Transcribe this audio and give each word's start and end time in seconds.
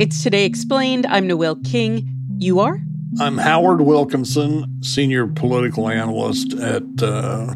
It's 0.00 0.20
Today 0.20 0.44
Explained. 0.46 1.06
I'm 1.06 1.28
Noel 1.28 1.54
King. 1.54 2.08
You 2.38 2.58
are? 2.58 2.80
I'm 3.20 3.38
Howard 3.38 3.82
Wilkinson, 3.82 4.82
senior 4.82 5.28
political 5.28 5.88
analyst 5.88 6.54
at 6.54 6.82
uh, 7.00 7.54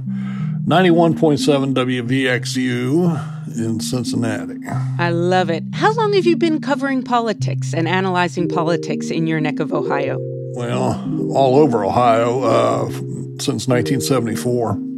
91.7 0.65 1.75
WVXU 1.75 3.59
in 3.59 3.81
Cincinnati. 3.81 4.61
I 5.01 5.11
love 5.11 5.51
it. 5.51 5.65
How 5.73 5.93
long 5.95 6.13
have 6.13 6.25
you 6.25 6.37
been 6.37 6.61
covering 6.61 7.03
politics 7.03 7.75
and 7.75 7.89
analyzing 7.89 8.49
politics 8.49 9.11
in 9.11 9.27
your 9.27 9.41
neck 9.41 9.59
of 9.59 9.73
Ohio? 9.73 10.19
Well, 10.55 11.33
all 11.35 11.57
over 11.57 11.85
Ohio 11.85 12.43
uh, 12.43 12.91
since 13.41 13.67
1974. 13.67 14.92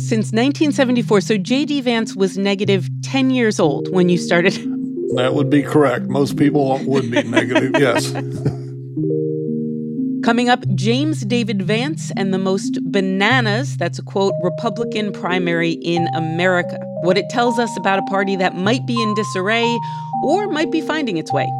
Since 0.00 0.32
1974. 0.32 1.20
So 1.20 1.36
J.D. 1.36 1.82
Vance 1.82 2.16
was 2.16 2.38
negative 2.38 2.88
10 3.02 3.30
years 3.30 3.60
old 3.60 3.92
when 3.92 4.08
you 4.08 4.18
started. 4.18 4.58
That 5.16 5.34
would 5.34 5.50
be 5.50 5.64
correct. 5.64 6.06
Most 6.06 6.36
people 6.36 6.78
would 6.84 7.10
be 7.10 7.20
negative, 7.24 7.72
yes. 7.80 8.12
Coming 10.22 10.48
up, 10.48 10.64
James 10.76 11.22
David 11.22 11.62
Vance 11.62 12.12
and 12.16 12.32
the 12.32 12.38
most 12.38 12.78
bananas, 12.84 13.76
that's 13.76 13.98
a 13.98 14.02
quote, 14.02 14.34
Republican 14.44 15.12
primary 15.12 15.72
in 15.82 16.06
America. 16.14 16.78
What 17.02 17.18
it 17.18 17.28
tells 17.28 17.58
us 17.58 17.76
about 17.76 17.98
a 17.98 18.02
party 18.02 18.36
that 18.36 18.54
might 18.54 18.86
be 18.86 19.02
in 19.02 19.14
disarray 19.14 19.78
or 20.22 20.46
might 20.46 20.70
be 20.70 20.80
finding 20.80 21.16
its 21.16 21.32
way. 21.32 21.50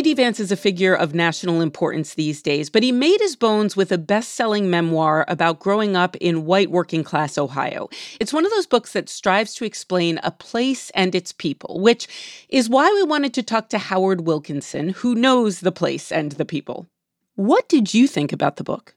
J.D. 0.00 0.14
Vance 0.14 0.40
is 0.40 0.50
a 0.50 0.56
figure 0.56 0.94
of 0.94 1.14
national 1.14 1.60
importance 1.60 2.14
these 2.14 2.40
days, 2.40 2.70
but 2.70 2.82
he 2.82 2.90
made 2.90 3.20
his 3.20 3.36
bones 3.36 3.76
with 3.76 3.92
a 3.92 3.98
best 3.98 4.30
selling 4.30 4.70
memoir 4.70 5.26
about 5.28 5.58
growing 5.58 5.94
up 5.94 6.16
in 6.22 6.46
white 6.46 6.70
working 6.70 7.04
class 7.04 7.36
Ohio. 7.36 7.90
It's 8.18 8.32
one 8.32 8.46
of 8.46 8.50
those 8.50 8.66
books 8.66 8.94
that 8.94 9.10
strives 9.10 9.54
to 9.56 9.66
explain 9.66 10.18
a 10.22 10.30
place 10.30 10.88
and 10.94 11.14
its 11.14 11.32
people, 11.32 11.80
which 11.82 12.08
is 12.48 12.70
why 12.70 12.90
we 12.94 13.02
wanted 13.02 13.34
to 13.34 13.42
talk 13.42 13.68
to 13.68 13.78
Howard 13.78 14.22
Wilkinson, 14.22 14.88
who 14.88 15.14
knows 15.14 15.60
the 15.60 15.70
place 15.70 16.10
and 16.10 16.32
the 16.32 16.46
people. 16.46 16.86
What 17.34 17.68
did 17.68 17.92
you 17.92 18.06
think 18.08 18.32
about 18.32 18.56
the 18.56 18.64
book? 18.64 18.94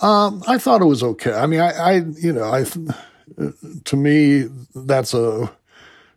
Um, 0.00 0.40
I 0.46 0.58
thought 0.58 0.82
it 0.82 0.84
was 0.84 1.02
okay. 1.02 1.32
I 1.32 1.46
mean, 1.46 1.58
I, 1.58 1.72
I 1.72 1.92
you 2.16 2.32
know, 2.32 2.44
I, 2.44 2.64
to 3.86 3.96
me, 3.96 4.44
that's 4.72 5.14
a 5.14 5.50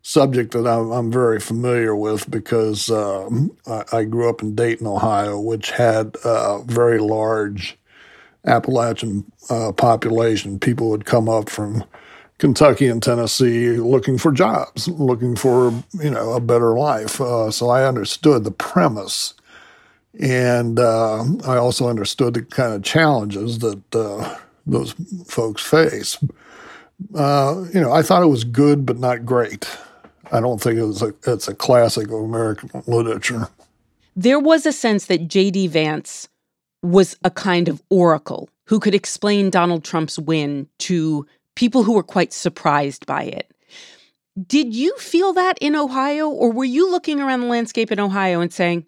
subject 0.01 0.53
that 0.53 0.67
I'm, 0.67 0.91
I'm 0.91 1.11
very 1.11 1.39
familiar 1.39 1.95
with 1.95 2.29
because 2.29 2.89
um, 2.89 3.51
I, 3.67 3.83
I, 3.91 4.03
grew 4.05 4.29
up 4.29 4.41
in 4.41 4.55
Dayton, 4.55 4.87
Ohio, 4.87 5.39
which 5.39 5.71
had 5.71 6.15
a 6.23 6.61
very 6.65 6.99
large 6.99 7.77
Appalachian 8.45 9.29
uh, 9.49 9.71
population. 9.71 10.59
People 10.59 10.89
would 10.89 11.05
come 11.05 11.27
up 11.27 11.49
from 11.49 11.83
Kentucky 12.37 12.87
and 12.87 13.03
Tennessee 13.03 13.71
looking 13.71 14.17
for 14.17 14.31
jobs, 14.31 14.87
looking 14.87 15.35
for 15.35 15.71
you 16.01 16.09
know 16.09 16.33
a 16.33 16.39
better 16.39 16.73
life. 16.73 17.19
Uh, 17.19 17.51
so 17.51 17.69
I 17.69 17.85
understood 17.85 18.45
the 18.45 18.51
premise, 18.51 19.33
and 20.19 20.79
uh, 20.79 21.23
I 21.45 21.57
also 21.57 21.89
understood 21.89 22.33
the 22.33 22.43
kind 22.43 22.73
of 22.73 22.83
challenges 22.83 23.59
that 23.59 23.95
uh, 23.95 24.37
those 24.65 24.93
folks 25.27 25.61
face. 25.61 26.17
Uh, 27.13 27.65
you 27.73 27.79
know, 27.79 27.91
I 27.91 28.01
thought 28.01 28.23
it 28.23 28.27
was 28.27 28.43
good, 28.45 28.85
but 28.85 28.97
not 28.97 29.25
great. 29.25 29.67
I 30.31 30.39
don't 30.39 30.61
think 30.61 30.77
it 30.77 30.85
was 30.85 31.01
a, 31.01 31.13
it's 31.25 31.47
a 31.47 31.55
classic 31.55 32.07
of 32.07 32.21
American 32.21 32.69
literature. 32.87 33.47
There 34.15 34.39
was 34.39 34.65
a 34.65 34.73
sense 34.73 35.05
that 35.05 35.27
J.D. 35.27 35.67
Vance 35.67 36.27
was 36.83 37.17
a 37.23 37.31
kind 37.31 37.67
of 37.67 37.81
oracle 37.89 38.49
who 38.65 38.79
could 38.79 38.95
explain 38.95 39.49
Donald 39.49 39.83
Trump's 39.83 40.19
win 40.19 40.67
to 40.79 41.25
people 41.55 41.83
who 41.83 41.93
were 41.93 42.03
quite 42.03 42.33
surprised 42.33 43.05
by 43.05 43.23
it. 43.23 43.51
Did 44.47 44.75
you 44.75 44.97
feel 44.97 45.33
that 45.33 45.57
in 45.59 45.75
Ohio, 45.75 46.29
or 46.29 46.51
were 46.51 46.65
you 46.65 46.89
looking 46.89 47.19
around 47.19 47.41
the 47.41 47.47
landscape 47.47 47.91
in 47.91 47.99
Ohio 47.99 48.39
and 48.39 48.53
saying, 48.53 48.85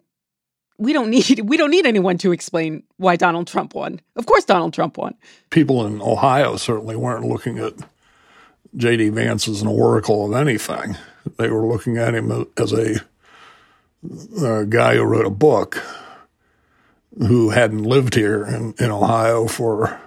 we 0.78 0.92
don't 0.92 1.10
need 1.10 1.40
we 1.44 1.56
don't 1.56 1.70
need 1.70 1.86
anyone 1.86 2.18
to 2.18 2.32
explain 2.32 2.82
why 2.96 3.16
Donald 3.16 3.46
Trump 3.46 3.74
won. 3.74 4.00
Of 4.16 4.26
course 4.26 4.44
Donald 4.44 4.74
Trump 4.74 4.98
won. 4.98 5.14
People 5.50 5.86
in 5.86 6.00
Ohio 6.00 6.56
certainly 6.56 6.96
weren't 6.96 7.24
looking 7.24 7.58
at 7.58 7.74
J.D. 8.76 9.10
Vance 9.10 9.48
as 9.48 9.62
an 9.62 9.68
oracle 9.68 10.26
of 10.26 10.32
anything. 10.34 10.96
They 11.38 11.50
were 11.50 11.66
looking 11.66 11.98
at 11.98 12.14
him 12.14 12.46
as 12.56 12.72
a, 12.72 12.96
a 14.44 14.66
guy 14.66 14.96
who 14.96 15.04
wrote 15.04 15.26
a 15.26 15.30
book 15.30 15.82
who 17.18 17.50
hadn't 17.50 17.82
lived 17.82 18.14
here 18.14 18.44
in, 18.44 18.74
in 18.78 18.90
Ohio 18.90 19.46
for 19.46 20.00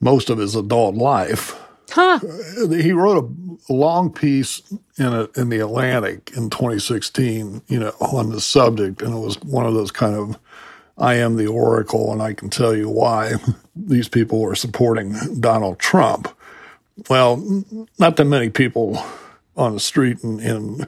most 0.00 0.30
of 0.30 0.38
his 0.38 0.54
adult 0.54 0.94
life. 0.94 1.58
Huh. 1.90 2.18
He 2.68 2.92
wrote 2.92 3.30
a 3.68 3.72
long 3.72 4.12
piece 4.12 4.62
in 4.98 5.06
a, 5.06 5.28
in 5.36 5.48
the 5.48 5.60
Atlantic 5.60 6.32
in 6.36 6.50
2016, 6.50 7.62
you 7.68 7.78
know, 7.78 7.92
on 8.00 8.30
the 8.30 8.40
subject, 8.40 9.00
and 9.00 9.14
it 9.14 9.20
was 9.20 9.40
one 9.42 9.66
of 9.66 9.74
those 9.74 9.90
kind 9.90 10.14
of 10.14 10.38
I 10.96 11.14
am 11.14 11.36
the 11.36 11.46
oracle, 11.46 12.12
and 12.12 12.22
I 12.22 12.34
can 12.34 12.50
tell 12.50 12.74
you 12.74 12.88
why 12.88 13.32
these 13.76 14.08
people 14.08 14.40
were 14.40 14.54
supporting 14.54 15.14
Donald 15.40 15.78
Trump. 15.78 16.28
Well, 17.08 17.62
not 17.98 18.16
that 18.16 18.24
many 18.24 18.50
people 18.50 19.04
on 19.56 19.74
the 19.74 19.80
street 19.80 20.22
in, 20.22 20.40
in 20.40 20.86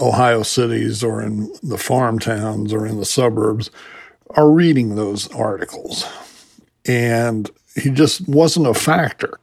Ohio 0.00 0.42
cities 0.42 1.04
or 1.04 1.22
in 1.22 1.52
the 1.62 1.78
farm 1.78 2.18
towns 2.18 2.72
or 2.72 2.86
in 2.86 2.98
the 2.98 3.04
suburbs 3.04 3.70
are 4.30 4.50
reading 4.50 4.94
those 4.94 5.30
articles. 5.32 6.06
And 6.86 7.50
he 7.74 7.90
just 7.90 8.28
wasn't 8.28 8.66
a 8.66 8.74
factor. 8.74 9.38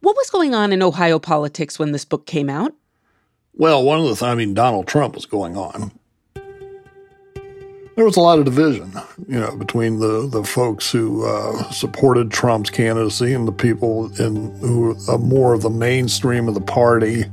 What 0.00 0.16
was 0.16 0.30
going 0.30 0.54
on 0.54 0.72
in 0.72 0.82
Ohio 0.82 1.18
politics 1.18 1.78
when 1.78 1.92
this 1.92 2.04
book 2.04 2.26
came 2.26 2.48
out? 2.48 2.74
Well, 3.54 3.82
one 3.82 3.98
of 3.98 4.04
the 4.04 4.16
things, 4.16 4.22
I 4.22 4.34
mean, 4.34 4.54
Donald 4.54 4.86
Trump 4.86 5.14
was 5.14 5.26
going 5.26 5.56
on. 5.56 5.90
There 7.96 8.04
was 8.04 8.18
a 8.18 8.20
lot 8.20 8.38
of 8.38 8.44
division, 8.44 8.92
you 9.26 9.40
know, 9.40 9.56
between 9.56 10.00
the, 10.00 10.28
the 10.30 10.44
folks 10.44 10.92
who 10.92 11.24
uh, 11.24 11.70
supported 11.70 12.30
Trump's 12.30 12.68
candidacy 12.68 13.32
and 13.32 13.48
the 13.48 13.52
people 13.52 14.12
in 14.20 14.54
who 14.58 14.94
are 15.08 15.16
more 15.16 15.54
of 15.54 15.62
the 15.62 15.70
mainstream 15.70 16.46
of 16.46 16.52
the 16.52 16.60
party 16.60 17.24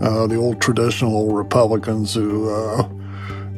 uh, 0.00 0.26
the 0.26 0.36
old 0.36 0.60
traditional 0.60 1.32
Republicans 1.32 2.14
who 2.14 2.48
uh, 2.50 2.88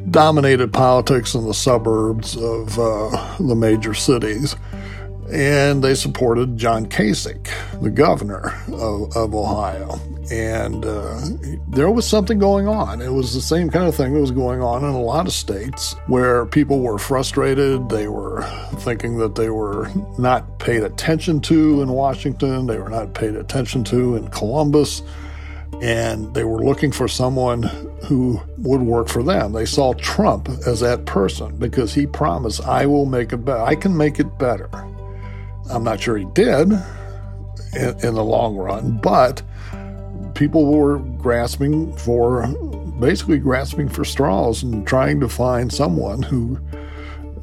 dominated 0.09 0.73
politics 0.73 1.33
in 1.33 1.45
the 1.45 1.53
suburbs 1.53 2.35
of 2.35 2.77
uh, 2.77 3.35
the 3.39 3.55
major 3.55 3.93
cities. 3.93 4.55
And 5.31 5.83
they 5.83 5.95
supported 5.95 6.57
John 6.57 6.85
Kasich, 6.85 7.49
the 7.81 7.89
governor 7.89 8.53
of, 8.67 9.15
of 9.15 9.33
Ohio. 9.33 9.97
And 10.29 10.85
uh, 10.85 11.19
there 11.69 11.89
was 11.89 12.07
something 12.07 12.39
going 12.39 12.67
on. 12.67 13.01
It 13.01 13.09
was 13.09 13.33
the 13.33 13.41
same 13.41 13.69
kind 13.69 13.87
of 13.87 13.95
thing 13.95 14.13
that 14.13 14.19
was 14.19 14.31
going 14.31 14.61
on 14.61 14.83
in 14.83 14.89
a 14.89 15.01
lot 15.01 15.25
of 15.25 15.33
states 15.33 15.95
where 16.07 16.45
people 16.45 16.81
were 16.81 16.99
frustrated. 16.99 17.89
They 17.89 18.09
were 18.09 18.43
thinking 18.79 19.17
that 19.19 19.35
they 19.35 19.49
were 19.49 19.89
not 20.19 20.59
paid 20.59 20.83
attention 20.83 21.39
to 21.41 21.81
in 21.81 21.89
Washington, 21.89 22.67
they 22.67 22.77
were 22.77 22.89
not 22.89 23.13
paid 23.13 23.35
attention 23.35 23.83
to 23.85 24.15
in 24.17 24.27
Columbus 24.27 25.01
and 25.81 26.33
they 26.33 26.43
were 26.43 26.63
looking 26.63 26.91
for 26.91 27.07
someone 27.07 27.63
who 28.07 28.41
would 28.57 28.81
work 28.81 29.07
for 29.07 29.23
them. 29.23 29.53
They 29.53 29.65
saw 29.65 29.93
Trump 29.93 30.49
as 30.67 30.79
that 30.81 31.05
person 31.05 31.57
because 31.57 31.93
he 31.93 32.05
promised, 32.05 32.61
I 32.65 32.85
will 32.85 33.05
make 33.05 33.33
it 33.33 33.37
better. 33.37 33.61
I 33.61 33.75
can 33.75 33.95
make 33.95 34.19
it 34.19 34.37
better. 34.37 34.69
I'm 35.69 35.83
not 35.83 36.01
sure 36.01 36.17
he 36.17 36.25
did 36.33 36.71
in, 37.73 37.89
in 38.03 38.13
the 38.15 38.23
long 38.23 38.55
run, 38.55 38.97
but 38.97 39.41
people 40.35 40.71
were 40.71 40.99
grasping 40.99 41.95
for 41.97 42.47
basically 42.99 43.39
grasping 43.39 43.89
for 43.89 44.05
straws 44.05 44.63
and 44.63 44.85
trying 44.87 45.19
to 45.19 45.29
find 45.29 45.71
someone 45.71 46.21
who 46.21 46.59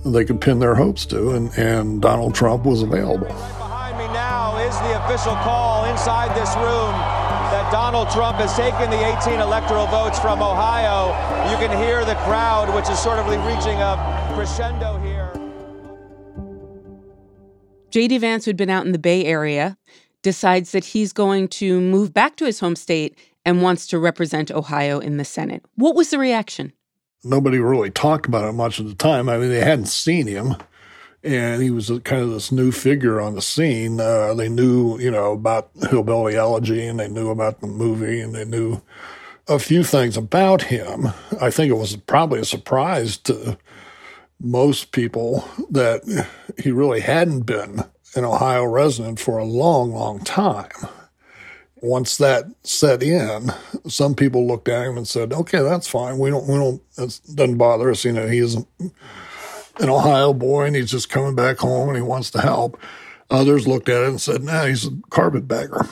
they 0.04 0.24
could 0.24 0.40
pin 0.40 0.60
their 0.60 0.74
hopes 0.74 1.04
to, 1.06 1.30
and, 1.30 1.50
and 1.58 2.00
Donald 2.00 2.34
Trump 2.34 2.64
was 2.64 2.82
available. 2.82 3.26
Right 3.26 3.58
behind 3.58 3.98
me 3.98 4.06
now 4.14 4.56
is 4.58 4.78
the 4.78 5.04
official 5.04 5.34
call 5.36 5.84
inside 5.86 6.34
this 6.34 6.54
room 6.56 7.19
Donald 7.70 8.10
Trump 8.10 8.38
has 8.38 8.52
taken 8.56 8.90
the 8.90 9.18
18 9.20 9.38
electoral 9.38 9.86
votes 9.86 10.18
from 10.18 10.42
Ohio. 10.42 11.08
You 11.50 11.56
can 11.56 11.76
hear 11.78 12.04
the 12.04 12.16
crowd, 12.16 12.74
which 12.74 12.90
is 12.90 12.98
sort 12.98 13.20
of 13.20 13.26
reaching 13.28 13.80
a 13.80 14.32
crescendo 14.34 14.98
here. 14.98 15.32
J.D. 17.90 18.18
Vance, 18.18 18.44
who'd 18.44 18.56
been 18.56 18.70
out 18.70 18.86
in 18.86 18.92
the 18.92 18.98
Bay 18.98 19.24
Area, 19.24 19.78
decides 20.22 20.72
that 20.72 20.84
he's 20.84 21.12
going 21.12 21.46
to 21.48 21.80
move 21.80 22.12
back 22.12 22.34
to 22.36 22.44
his 22.44 22.58
home 22.58 22.74
state 22.74 23.16
and 23.44 23.62
wants 23.62 23.86
to 23.86 24.00
represent 24.00 24.50
Ohio 24.50 24.98
in 24.98 25.16
the 25.16 25.24
Senate. 25.24 25.64
What 25.76 25.94
was 25.94 26.10
the 26.10 26.18
reaction? 26.18 26.72
Nobody 27.22 27.58
really 27.58 27.90
talked 27.90 28.26
about 28.26 28.48
it 28.48 28.52
much 28.52 28.80
at 28.80 28.86
the 28.86 28.94
time. 28.94 29.28
I 29.28 29.38
mean, 29.38 29.50
they 29.50 29.60
hadn't 29.60 29.86
seen 29.86 30.26
him 30.26 30.56
and 31.22 31.62
he 31.62 31.70
was 31.70 31.90
kind 32.04 32.22
of 32.22 32.30
this 32.30 32.50
new 32.50 32.72
figure 32.72 33.20
on 33.20 33.34
the 33.34 33.42
scene. 33.42 34.00
Uh, 34.00 34.34
they 34.34 34.48
knew, 34.48 34.98
you 34.98 35.10
know, 35.10 35.32
about 35.32 35.70
Hillbilly 35.90 36.36
Elegy, 36.36 36.86
and 36.86 36.98
they 36.98 37.08
knew 37.08 37.30
about 37.30 37.60
the 37.60 37.66
movie, 37.66 38.20
and 38.20 38.34
they 38.34 38.44
knew 38.44 38.80
a 39.48 39.58
few 39.58 39.84
things 39.84 40.16
about 40.16 40.62
him. 40.62 41.08
I 41.40 41.50
think 41.50 41.70
it 41.70 41.76
was 41.76 41.96
probably 41.96 42.40
a 42.40 42.44
surprise 42.44 43.16
to 43.18 43.58
most 44.40 44.92
people 44.92 45.44
that 45.70 46.02
he 46.58 46.70
really 46.70 47.00
hadn't 47.00 47.42
been 47.42 47.84
an 48.14 48.24
Ohio 48.24 48.64
resident 48.64 49.20
for 49.20 49.38
a 49.38 49.44
long, 49.44 49.92
long 49.92 50.20
time. 50.20 50.70
Once 51.82 52.16
that 52.18 52.44
set 52.62 53.02
in, 53.02 53.50
some 53.88 54.14
people 54.14 54.46
looked 54.46 54.68
at 54.68 54.86
him 54.86 54.96
and 54.98 55.08
said, 55.08 55.32
"Okay, 55.32 55.62
that's 55.62 55.88
fine. 55.88 56.18
We 56.18 56.30
don't, 56.30 56.46
we 56.46 56.54
don't. 56.54 56.82
It 56.98 57.20
doesn't 57.34 57.56
bother 57.56 57.90
us. 57.90 58.04
You 58.04 58.12
know, 58.12 58.28
he's 58.28 58.56
an 59.80 59.88
Ohio 59.90 60.32
boy 60.32 60.66
and 60.66 60.76
he's 60.76 60.90
just 60.90 61.08
coming 61.08 61.34
back 61.34 61.58
home 61.58 61.88
and 61.88 61.96
he 61.96 62.02
wants 62.02 62.30
to 62.32 62.40
help." 62.40 62.78
Others 63.30 63.66
looked 63.66 63.88
at 63.88 64.02
it 64.02 64.08
and 64.08 64.20
said, 64.20 64.42
"Nah, 64.42 64.66
he's 64.66 64.86
a 64.86 64.90
carpetbagger." 65.10 65.88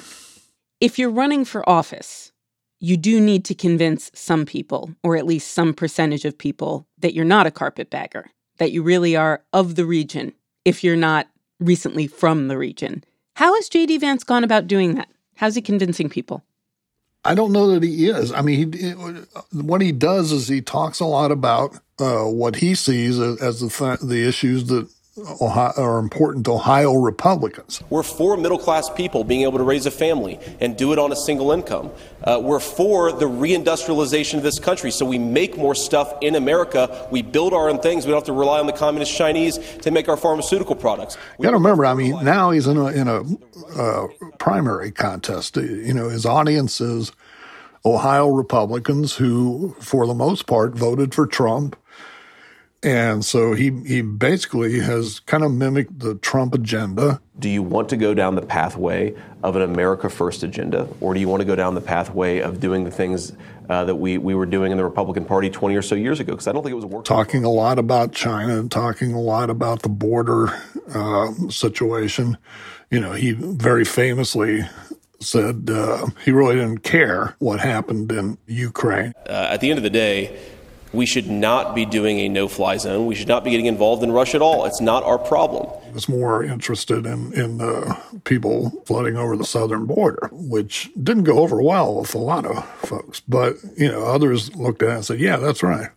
If 0.80 0.98
you're 0.98 1.10
running 1.10 1.44
for 1.44 1.68
office, 1.68 2.32
you 2.80 2.96
do 2.96 3.20
need 3.20 3.44
to 3.46 3.54
convince 3.54 4.10
some 4.14 4.46
people, 4.46 4.94
or 5.02 5.16
at 5.16 5.26
least 5.26 5.52
some 5.52 5.74
percentage 5.74 6.24
of 6.24 6.38
people, 6.38 6.86
that 6.98 7.14
you're 7.14 7.24
not 7.24 7.46
a 7.46 7.50
carpetbagger, 7.50 8.30
that 8.58 8.70
you 8.70 8.82
really 8.82 9.16
are 9.16 9.42
of 9.52 9.74
the 9.74 9.84
region, 9.84 10.32
if 10.64 10.84
you're 10.84 10.96
not 10.96 11.28
recently 11.58 12.06
from 12.06 12.46
the 12.48 12.56
region. 12.56 13.02
How 13.34 13.54
has 13.54 13.68
J.D. 13.68 13.98
Vance 13.98 14.22
gone 14.22 14.44
about 14.44 14.68
doing 14.68 14.94
that? 14.94 15.08
How's 15.36 15.56
he 15.56 15.62
convincing 15.62 16.08
people? 16.08 16.44
I 17.24 17.34
don't 17.34 17.52
know 17.52 17.68
that 17.72 17.82
he 17.82 18.08
is. 18.08 18.32
I 18.32 18.42
mean, 18.42 18.72
he, 18.72 18.90
what 19.52 19.80
he 19.80 19.92
does 19.92 20.32
is 20.32 20.48
he 20.48 20.60
talks 20.62 21.00
a 21.00 21.04
lot 21.06 21.30
about 21.32 21.76
uh, 21.98 22.24
what 22.24 22.56
he 22.56 22.74
sees 22.74 23.18
as 23.20 23.60
the 23.60 23.68
th- 23.68 24.00
the 24.00 24.26
issues 24.26 24.66
that 24.66 24.88
Ohio, 25.40 25.72
are 25.76 25.98
important 25.98 26.46
Ohio 26.48 26.94
Republicans. 26.94 27.82
We're 27.90 28.02
for 28.02 28.36
middle 28.36 28.58
class 28.58 28.90
people 28.90 29.24
being 29.24 29.42
able 29.42 29.58
to 29.58 29.64
raise 29.64 29.86
a 29.86 29.90
family 29.90 30.38
and 30.60 30.76
do 30.76 30.92
it 30.92 30.98
on 30.98 31.12
a 31.12 31.16
single 31.16 31.52
income. 31.52 31.90
Uh, 32.22 32.40
we're 32.42 32.60
for 32.60 33.12
the 33.12 33.24
reindustrialization 33.26 34.34
of 34.34 34.42
this 34.42 34.58
country 34.58 34.90
so 34.90 35.04
we 35.04 35.18
make 35.18 35.56
more 35.56 35.74
stuff 35.74 36.14
in 36.20 36.34
America. 36.34 37.08
We 37.10 37.22
build 37.22 37.52
our 37.52 37.68
own 37.68 37.80
things. 37.80 38.04
We 38.04 38.10
don't 38.10 38.20
have 38.20 38.26
to 38.26 38.32
rely 38.32 38.60
on 38.60 38.66
the 38.66 38.72
communist 38.72 39.14
Chinese 39.14 39.58
to 39.82 39.90
make 39.90 40.08
our 40.08 40.16
pharmaceutical 40.16 40.74
products. 40.74 41.16
You 41.38 41.42
got 41.42 41.50
to 41.50 41.56
remember, 41.56 41.86
I 41.86 41.94
mean, 41.94 42.24
now 42.24 42.50
he's 42.50 42.66
in 42.66 42.76
a, 42.76 42.86
in 42.86 43.08
a 43.08 43.22
uh, 43.76 44.06
primary 44.38 44.90
contest. 44.90 45.56
You 45.56 45.94
know, 45.94 46.08
his 46.08 46.26
audience 46.26 46.80
is 46.80 47.12
Ohio 47.84 48.28
Republicans 48.28 49.16
who, 49.16 49.74
for 49.80 50.06
the 50.06 50.14
most 50.14 50.46
part, 50.46 50.74
voted 50.74 51.14
for 51.14 51.26
Trump 51.26 51.76
and 52.82 53.24
so 53.24 53.54
he, 53.54 53.72
he 53.84 54.02
basically 54.02 54.78
has 54.78 55.18
kind 55.20 55.42
of 55.42 55.52
mimicked 55.52 55.98
the 55.98 56.14
Trump 56.16 56.54
agenda. 56.54 57.20
Do 57.38 57.48
you 57.48 57.62
want 57.62 57.88
to 57.88 57.96
go 57.96 58.14
down 58.14 58.36
the 58.36 58.42
pathway 58.42 59.14
of 59.42 59.56
an 59.56 59.62
America 59.62 60.08
First 60.08 60.42
agenda, 60.42 60.88
or 61.00 61.14
do 61.14 61.20
you 61.20 61.28
want 61.28 61.40
to 61.40 61.44
go 61.44 61.56
down 61.56 61.74
the 61.74 61.80
pathway 61.80 62.38
of 62.38 62.60
doing 62.60 62.84
the 62.84 62.90
things 62.90 63.32
uh, 63.68 63.84
that 63.84 63.96
we, 63.96 64.18
we 64.18 64.34
were 64.34 64.46
doing 64.46 64.70
in 64.70 64.78
the 64.78 64.84
Republican 64.84 65.24
Party 65.24 65.50
20 65.50 65.74
or 65.74 65.82
so 65.82 65.94
years 65.96 66.20
ago? 66.20 66.32
Because 66.32 66.46
I 66.46 66.52
don't 66.52 66.62
think 66.62 66.72
it 66.72 66.76
was 66.76 66.84
working. 66.84 67.04
Talking 67.04 67.44
a 67.44 67.50
lot 67.50 67.78
about 67.78 68.12
China, 68.12 68.58
and 68.58 68.70
talking 68.70 69.12
a 69.12 69.20
lot 69.20 69.50
about 69.50 69.82
the 69.82 69.88
border 69.88 70.48
uh, 70.94 71.32
situation. 71.48 72.38
You 72.90 73.00
know, 73.00 73.12
he 73.12 73.32
very 73.32 73.84
famously 73.84 74.62
said 75.20 75.68
uh, 75.68 76.06
he 76.24 76.30
really 76.30 76.54
didn't 76.54 76.84
care 76.84 77.34
what 77.38 77.60
happened 77.60 78.10
in 78.12 78.38
Ukraine. 78.46 79.12
Uh, 79.28 79.48
at 79.50 79.60
the 79.60 79.70
end 79.70 79.78
of 79.78 79.82
the 79.82 79.90
day, 79.90 80.38
we 80.92 81.06
should 81.06 81.28
not 81.28 81.74
be 81.74 81.84
doing 81.84 82.18
a 82.20 82.28
no 82.28 82.48
fly 82.48 82.76
zone. 82.76 83.06
We 83.06 83.14
should 83.14 83.28
not 83.28 83.44
be 83.44 83.50
getting 83.50 83.66
involved 83.66 84.02
in 84.02 84.12
Russia 84.12 84.36
at 84.36 84.42
all. 84.42 84.64
It's 84.64 84.80
not 84.80 85.02
our 85.04 85.18
problem. 85.18 85.70
I 85.86 85.92
was 85.92 86.08
more 86.08 86.42
interested 86.42 87.06
in, 87.06 87.32
in 87.34 87.60
uh, 87.60 88.00
people 88.24 88.82
flooding 88.86 89.16
over 89.16 89.36
the 89.36 89.44
southern 89.44 89.86
border, 89.86 90.28
which 90.32 90.90
didn't 91.02 91.24
go 91.24 91.38
over 91.38 91.60
well 91.62 92.00
with 92.00 92.14
a 92.14 92.18
lot 92.18 92.46
of 92.46 92.64
folks. 92.80 93.20
But, 93.20 93.56
you 93.76 93.88
know, 93.88 94.04
others 94.04 94.54
looked 94.56 94.82
at 94.82 94.90
it 94.90 94.94
and 94.94 95.04
said, 95.04 95.20
yeah, 95.20 95.36
that's 95.36 95.62
right. 95.62 95.88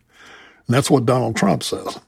And 0.66 0.74
that's 0.74 0.90
what 0.90 1.06
Donald 1.06 1.36
Trump 1.36 1.62
says. 1.62 1.98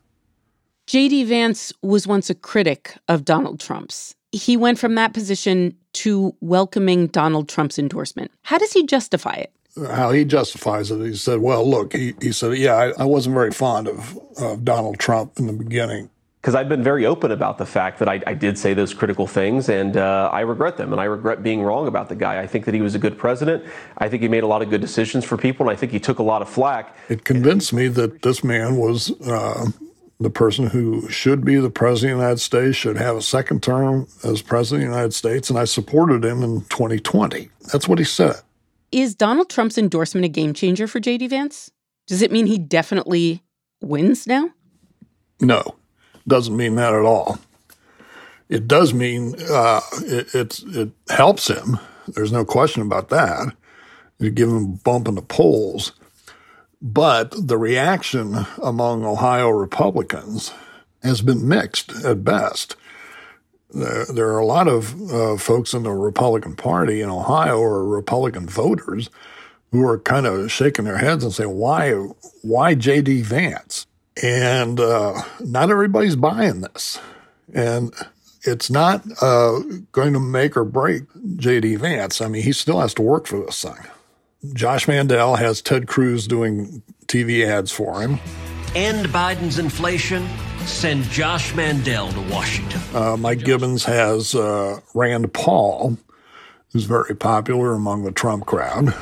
J.D. 0.87 1.25
Vance 1.25 1.73
was 1.83 2.07
once 2.07 2.29
a 2.29 2.35
critic 2.35 2.97
of 3.09 3.25
Donald 3.25 3.59
Trump's. 3.59 4.15
He 4.33 4.57
went 4.57 4.79
from 4.79 4.97
that 4.97 5.15
position 5.15 5.77
to 5.95 6.35
welcoming 6.41 7.07
Donald 7.07 7.49
Trump's 7.49 7.79
endorsement. 7.79 8.31
How 8.43 8.59
does 8.59 8.73
he 8.73 8.85
justify 8.85 9.35
it? 9.35 9.53
How 9.77 10.13
he 10.13 10.25
justifies 10.25 10.91
it. 10.91 11.01
He 11.01 11.17
said, 11.17 11.41
well, 11.41 11.69
look, 11.69 11.93
he, 11.93 12.15
he 12.21 12.33
said, 12.33 12.57
yeah, 12.57 12.75
I, 12.75 13.03
I 13.03 13.05
wasn't 13.05 13.35
very 13.35 13.51
fond 13.51 13.89
of, 13.89 14.19
of 14.39 14.65
Donald 14.65 14.99
Trump 14.99 15.39
in 15.39 15.47
the 15.47 15.53
beginning. 15.53 16.11
Because 16.41 16.55
I've 16.55 16.69
been 16.69 16.83
very 16.83 17.07
open 17.07 17.33
about 17.33 17.57
the 17.57 17.65
fact 17.65 17.99
that 18.01 18.09
I, 18.09 18.21
I 18.27 18.35
did 18.35 18.59
say 18.59 18.75
those 18.75 18.93
critical 18.93 19.27
things, 19.27 19.71
and 19.71 19.97
uh, 19.97 20.29
I 20.31 20.41
regret 20.41 20.77
them, 20.77 20.93
and 20.93 21.01
I 21.01 21.05
regret 21.05 21.43
being 21.43 21.63
wrong 21.63 21.89
about 21.89 22.11
the 22.11 22.15
guy. 22.15 22.39
I 22.39 22.47
think 22.47 22.67
that 22.67 22.75
he 22.75 22.83
was 22.83 22.95
a 22.95 22.99
good 22.99 23.17
president. 23.17 23.65
I 23.97 24.11
think 24.11 24.21
he 24.21 24.29
made 24.29 24.43
a 24.43 24.47
lot 24.47 24.61
of 24.61 24.69
good 24.69 24.83
decisions 24.83 25.25
for 25.25 25.39
people, 25.39 25.67
and 25.67 25.75
I 25.75 25.79
think 25.79 25.91
he 25.91 25.99
took 25.99 26.19
a 26.19 26.23
lot 26.23 26.43
of 26.43 26.49
flack. 26.51 26.95
It 27.09 27.25
convinced 27.25 27.73
me 27.73 27.89
that 27.89 28.21
this 28.21 28.45
man 28.45 28.77
was 28.77 29.19
uh, 29.23 29.69
the 30.21 30.29
person 30.29 30.67
who 30.67 31.09
should 31.09 31.47
be 31.47 31.57
the 31.57 31.71
president 31.71 32.13
of 32.13 32.19
the 32.19 32.25
United 32.25 32.41
States, 32.41 32.77
should 32.77 32.99
have 32.99 33.17
a 33.17 33.23
second 33.23 33.63
term 33.63 34.07
as 34.23 34.43
president 34.43 34.85
of 34.85 34.91
the 34.91 34.97
United 34.97 35.15
States, 35.15 35.49
and 35.49 35.59
I 35.59 35.65
supported 35.65 36.27
him 36.27 36.43
in 36.43 36.61
2020. 36.67 37.49
That's 37.73 37.89
what 37.89 37.99
he 37.99 38.05
said. 38.05 38.37
Is 38.95 39.17
Donald 39.17 39.51
Trump's 39.51 39.77
endorsement 39.77 40.25
a 40.25 40.29
game 40.29 40.55
changer 40.55 40.87
for 40.87 41.01
JD 41.01 41.29
Vance? 41.31 41.69
Does 42.07 42.23
it 42.23 42.31
mean 42.31 42.47
he 42.47 42.59
definitely 42.59 43.43
wins 43.83 44.25
now? 44.25 44.51
No, 45.41 45.75
doesn't 46.29 46.57
mean 46.57 46.77
that 46.77 46.95
at 46.95 47.05
all. 47.05 47.41
It 48.49 48.69
does 48.69 48.95
mean 48.95 49.35
uh, 49.51 49.81
it, 50.03 50.61
it 50.65 50.93
helps 51.11 51.51
him. 51.51 51.81
There's 52.07 52.31
no 52.31 52.45
question 52.45 52.83
about 52.83 53.09
that. 53.09 53.57
You 54.21 54.31
give 54.31 54.49
him 54.49 54.65
a 54.65 54.77
bump 54.85 55.09
in 55.09 55.17
the 55.17 55.23
polls, 55.23 55.91
but 56.81 57.35
the 57.37 57.59
reaction 57.59 58.47
among 58.63 59.05
Ohio 59.05 59.49
Republicans 59.49 60.53
has 61.03 61.21
been 61.21 61.49
mixed 61.49 61.91
at 62.05 62.23
best 62.23 62.77
there, 63.75 64.29
are 64.29 64.39
a 64.39 64.47
lot 64.47 64.69
of 64.69 65.13
uh, 65.13 65.37
folks 65.37 65.75
in 65.75 65.83
the 65.83 65.91
Republican 65.91 66.57
Party 66.57 67.01
in 67.01 67.11
Ohio 67.11 67.59
or 67.59 67.85
Republican 67.85 68.47
voters 68.47 69.11
who 69.73 69.87
are 69.87 69.99
kind 69.99 70.27
of 70.27 70.51
shaking 70.53 70.85
their 70.85 70.99
heads 70.99 71.25
and 71.25 71.33
saying, 71.33 71.57
"Why, 71.57 71.93
why 72.43 72.75
J.D. 72.75 73.23
Vance?" 73.23 73.87
And 74.23 74.79
uh, 74.79 75.23
not 75.41 75.71
everybody's 75.71 76.17
buying 76.17 76.61
this, 76.61 77.01
and 77.53 77.93
it's 78.43 78.71
not 78.71 79.03
uh, 79.21 79.61
going 79.93 80.13
to 80.13 80.21
make 80.21 80.57
or 80.57 80.65
break 80.65 81.03
J.D. 81.37 81.77
Vance. 81.77 82.21
I 82.21 82.29
mean, 82.29 82.43
he 82.43 82.53
still 82.53 82.81
has 82.81 82.95
to 82.95 83.03
work 83.03 83.27
for 83.27 83.41
this 83.41 83.63
thing. 83.63 84.53
Josh 84.53 84.87
Mandel 84.87 85.37
has 85.37 85.63
Ted 85.63 85.89
Cruz 85.89 86.29
doing 86.29 86.83
TV 87.07 87.47
ads 87.47 87.73
for 87.73 88.01
him. 88.01 88.21
End 88.75 89.07
Biden's 89.09 89.59
inflation 89.59 90.29
send 90.67 91.05
Josh 91.05 91.55
Mandel 91.55 92.11
to 92.13 92.21
Washington. 92.33 92.81
Uh, 92.95 93.17
Mike 93.17 93.41
Gibbons 93.45 93.85
has 93.85 94.35
uh, 94.35 94.81
Rand 94.95 95.33
Paul, 95.33 95.97
who's 96.73 96.85
very 96.85 97.15
popular 97.15 97.73
among 97.73 98.05
the 98.05 98.13
Trump 98.13 98.47
crowd. 98.47 98.95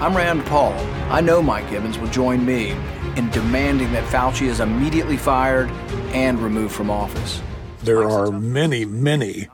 I'm 0.00 0.16
Rand 0.16 0.44
Paul. 0.46 0.72
I 1.10 1.20
know 1.20 1.42
Mike 1.42 1.68
Gibbons 1.70 1.98
will 1.98 2.08
join 2.08 2.44
me 2.44 2.70
in 3.16 3.28
demanding 3.30 3.92
that 3.92 4.04
Fauci 4.04 4.46
is 4.46 4.60
immediately 4.60 5.16
fired 5.16 5.70
and 6.12 6.38
removed 6.40 6.74
from 6.74 6.90
office. 6.90 7.42
There 7.82 8.08
are 8.08 8.30
many, 8.30 8.84
many 8.84 9.48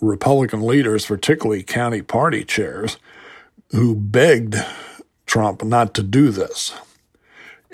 Republican 0.00 0.62
leaders, 0.62 1.06
particularly 1.06 1.62
county 1.62 2.02
party 2.02 2.44
chairs, 2.44 2.98
who 3.70 3.94
begged 3.94 4.56
Trump 5.26 5.62
not 5.62 5.94
to 5.94 6.02
do 6.02 6.30
this. 6.30 6.74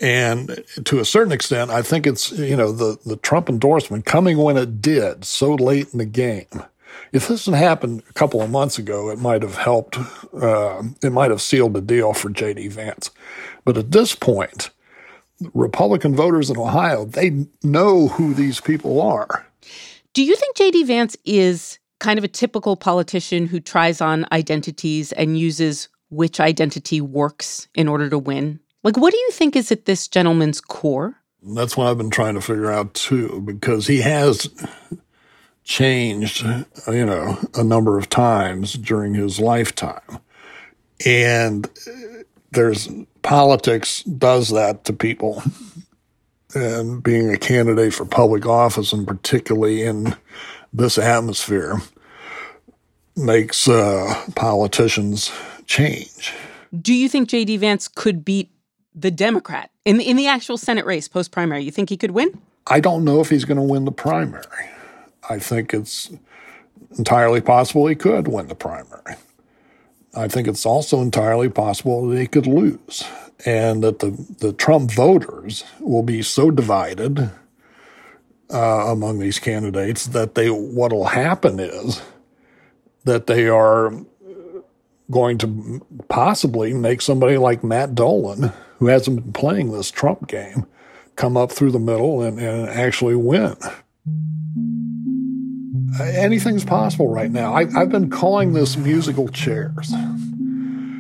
And 0.00 0.64
to 0.84 1.00
a 1.00 1.04
certain 1.04 1.32
extent, 1.32 1.70
I 1.70 1.82
think 1.82 2.06
it's, 2.06 2.30
you 2.30 2.56
know, 2.56 2.70
the, 2.72 2.98
the 3.04 3.16
Trump 3.16 3.48
endorsement 3.48 4.04
coming 4.04 4.38
when 4.38 4.56
it 4.56 4.80
did 4.80 5.24
so 5.24 5.54
late 5.54 5.88
in 5.92 5.98
the 5.98 6.06
game. 6.06 6.46
If 7.12 7.28
this 7.28 7.46
had 7.46 7.54
happened 7.54 8.02
a 8.08 8.12
couple 8.12 8.40
of 8.40 8.50
months 8.50 8.78
ago, 8.78 9.10
it 9.10 9.18
might 9.18 9.42
have 9.42 9.56
helped, 9.56 9.98
uh, 10.34 10.82
it 11.02 11.10
might 11.10 11.30
have 11.30 11.42
sealed 11.42 11.74
the 11.74 11.80
deal 11.80 12.12
for 12.12 12.28
J.D. 12.28 12.68
Vance. 12.68 13.10
But 13.64 13.76
at 13.76 13.92
this 13.92 14.14
point, 14.14 14.70
Republican 15.54 16.14
voters 16.14 16.50
in 16.50 16.56
Ohio, 16.56 17.04
they 17.04 17.46
know 17.62 18.08
who 18.08 18.34
these 18.34 18.60
people 18.60 19.00
are. 19.00 19.46
Do 20.12 20.22
you 20.22 20.36
think 20.36 20.56
J.D. 20.56 20.84
Vance 20.84 21.16
is 21.24 21.78
kind 21.98 22.18
of 22.18 22.24
a 22.24 22.28
typical 22.28 22.76
politician 22.76 23.46
who 23.46 23.60
tries 23.60 24.00
on 24.00 24.26
identities 24.32 25.12
and 25.12 25.38
uses 25.38 25.88
which 26.10 26.40
identity 26.40 27.00
works 27.00 27.68
in 27.74 27.88
order 27.88 28.08
to 28.10 28.18
win? 28.18 28.60
Like, 28.84 28.96
what 28.96 29.10
do 29.12 29.18
you 29.18 29.30
think 29.32 29.56
is 29.56 29.72
at 29.72 29.86
this 29.86 30.08
gentleman's 30.08 30.60
core? 30.60 31.16
That's 31.42 31.76
what 31.76 31.86
I've 31.86 31.98
been 31.98 32.10
trying 32.10 32.34
to 32.34 32.40
figure 32.40 32.70
out 32.70 32.94
too, 32.94 33.42
because 33.44 33.86
he 33.86 34.00
has 34.00 34.48
changed, 35.64 36.44
you 36.86 37.06
know, 37.06 37.38
a 37.54 37.64
number 37.64 37.98
of 37.98 38.08
times 38.08 38.74
during 38.74 39.14
his 39.14 39.38
lifetime. 39.38 40.18
And 41.04 41.68
there's 42.50 42.88
politics 43.22 44.02
does 44.04 44.48
that 44.50 44.84
to 44.84 44.92
people. 44.92 45.42
and 46.54 47.02
being 47.02 47.32
a 47.32 47.36
candidate 47.36 47.92
for 47.92 48.06
public 48.06 48.46
office, 48.46 48.92
and 48.92 49.06
particularly 49.06 49.82
in 49.82 50.16
this 50.72 50.96
atmosphere, 50.96 51.80
makes 53.16 53.68
uh, 53.68 54.14
politicians 54.34 55.30
change. 55.66 56.32
Do 56.80 56.94
you 56.94 57.08
think 57.08 57.28
J.D. 57.28 57.58
Vance 57.58 57.88
could 57.88 58.24
beat 58.24 58.50
the 59.00 59.10
Democrat 59.10 59.70
in 59.84 59.98
the, 59.98 60.08
in 60.08 60.16
the 60.16 60.26
actual 60.26 60.56
Senate 60.56 60.86
race 60.86 61.08
post 61.08 61.30
primary? 61.30 61.62
You 61.62 61.70
think 61.70 61.88
he 61.88 61.96
could 61.96 62.12
win? 62.12 62.40
I 62.66 62.80
don't 62.80 63.04
know 63.04 63.20
if 63.20 63.30
he's 63.30 63.44
going 63.44 63.56
to 63.56 63.62
win 63.62 63.84
the 63.84 63.92
primary. 63.92 64.44
I 65.28 65.38
think 65.38 65.72
it's 65.72 66.10
entirely 66.96 67.40
possible 67.40 67.86
he 67.86 67.94
could 67.94 68.28
win 68.28 68.48
the 68.48 68.54
primary. 68.54 69.16
I 70.14 70.28
think 70.28 70.48
it's 70.48 70.66
also 70.66 71.00
entirely 71.00 71.48
possible 71.48 72.08
that 72.08 72.18
he 72.18 72.26
could 72.26 72.46
lose 72.46 73.04
and 73.46 73.84
that 73.84 74.00
the, 74.00 74.10
the 74.40 74.52
Trump 74.52 74.90
voters 74.90 75.64
will 75.80 76.02
be 76.02 76.22
so 76.22 76.50
divided 76.50 77.30
uh, 78.50 78.56
among 78.56 79.18
these 79.18 79.38
candidates 79.38 80.06
that 80.06 80.34
they 80.34 80.48
what 80.50 80.92
will 80.92 81.04
happen 81.04 81.60
is 81.60 82.02
that 83.04 83.26
they 83.26 83.48
are 83.48 83.92
going 85.10 85.38
to 85.38 85.82
possibly 86.08 86.72
make 86.72 87.00
somebody 87.00 87.38
like 87.38 87.64
Matt 87.64 87.94
Dolan, 87.94 88.52
who 88.78 88.86
hasn't 88.86 89.22
been 89.22 89.32
playing 89.32 89.72
this 89.72 89.90
Trump 89.90 90.26
game, 90.28 90.66
come 91.16 91.36
up 91.36 91.50
through 91.50 91.72
the 91.72 91.78
middle 91.78 92.22
and, 92.22 92.38
and 92.38 92.68
actually 92.68 93.16
win. 93.16 93.56
Anything's 96.00 96.64
possible 96.64 97.08
right 97.08 97.30
now. 97.30 97.54
I, 97.54 97.66
I've 97.76 97.90
been 97.90 98.08
calling 98.08 98.52
this 98.52 98.76
musical 98.76 99.28
chairs. 99.28 99.92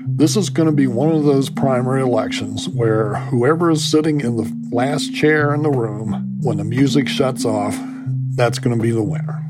This 0.06 0.36
is 0.36 0.50
going 0.50 0.66
to 0.66 0.74
be 0.74 0.88
one 0.88 1.14
of 1.14 1.22
those 1.22 1.48
primary 1.48 2.02
elections 2.02 2.68
where 2.68 3.14
whoever 3.14 3.70
is 3.70 3.84
sitting 3.84 4.20
in 4.20 4.36
the 4.36 4.52
last 4.74 5.14
chair 5.14 5.54
in 5.54 5.62
the 5.62 5.70
room, 5.70 6.38
when 6.40 6.56
the 6.56 6.64
music 6.64 7.06
shuts 7.06 7.44
off, 7.44 7.78
that's 8.34 8.58
going 8.58 8.76
to 8.76 8.82
be 8.82 8.90
the 8.90 9.02
winner. 9.02 9.40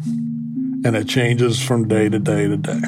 And 0.85 0.94
it 0.94 1.08
changes 1.08 1.62
from 1.62 1.88
day 1.88 2.11
to 2.11 2.18
day 2.18 2.47
to 2.47 2.56
day. 2.58 2.82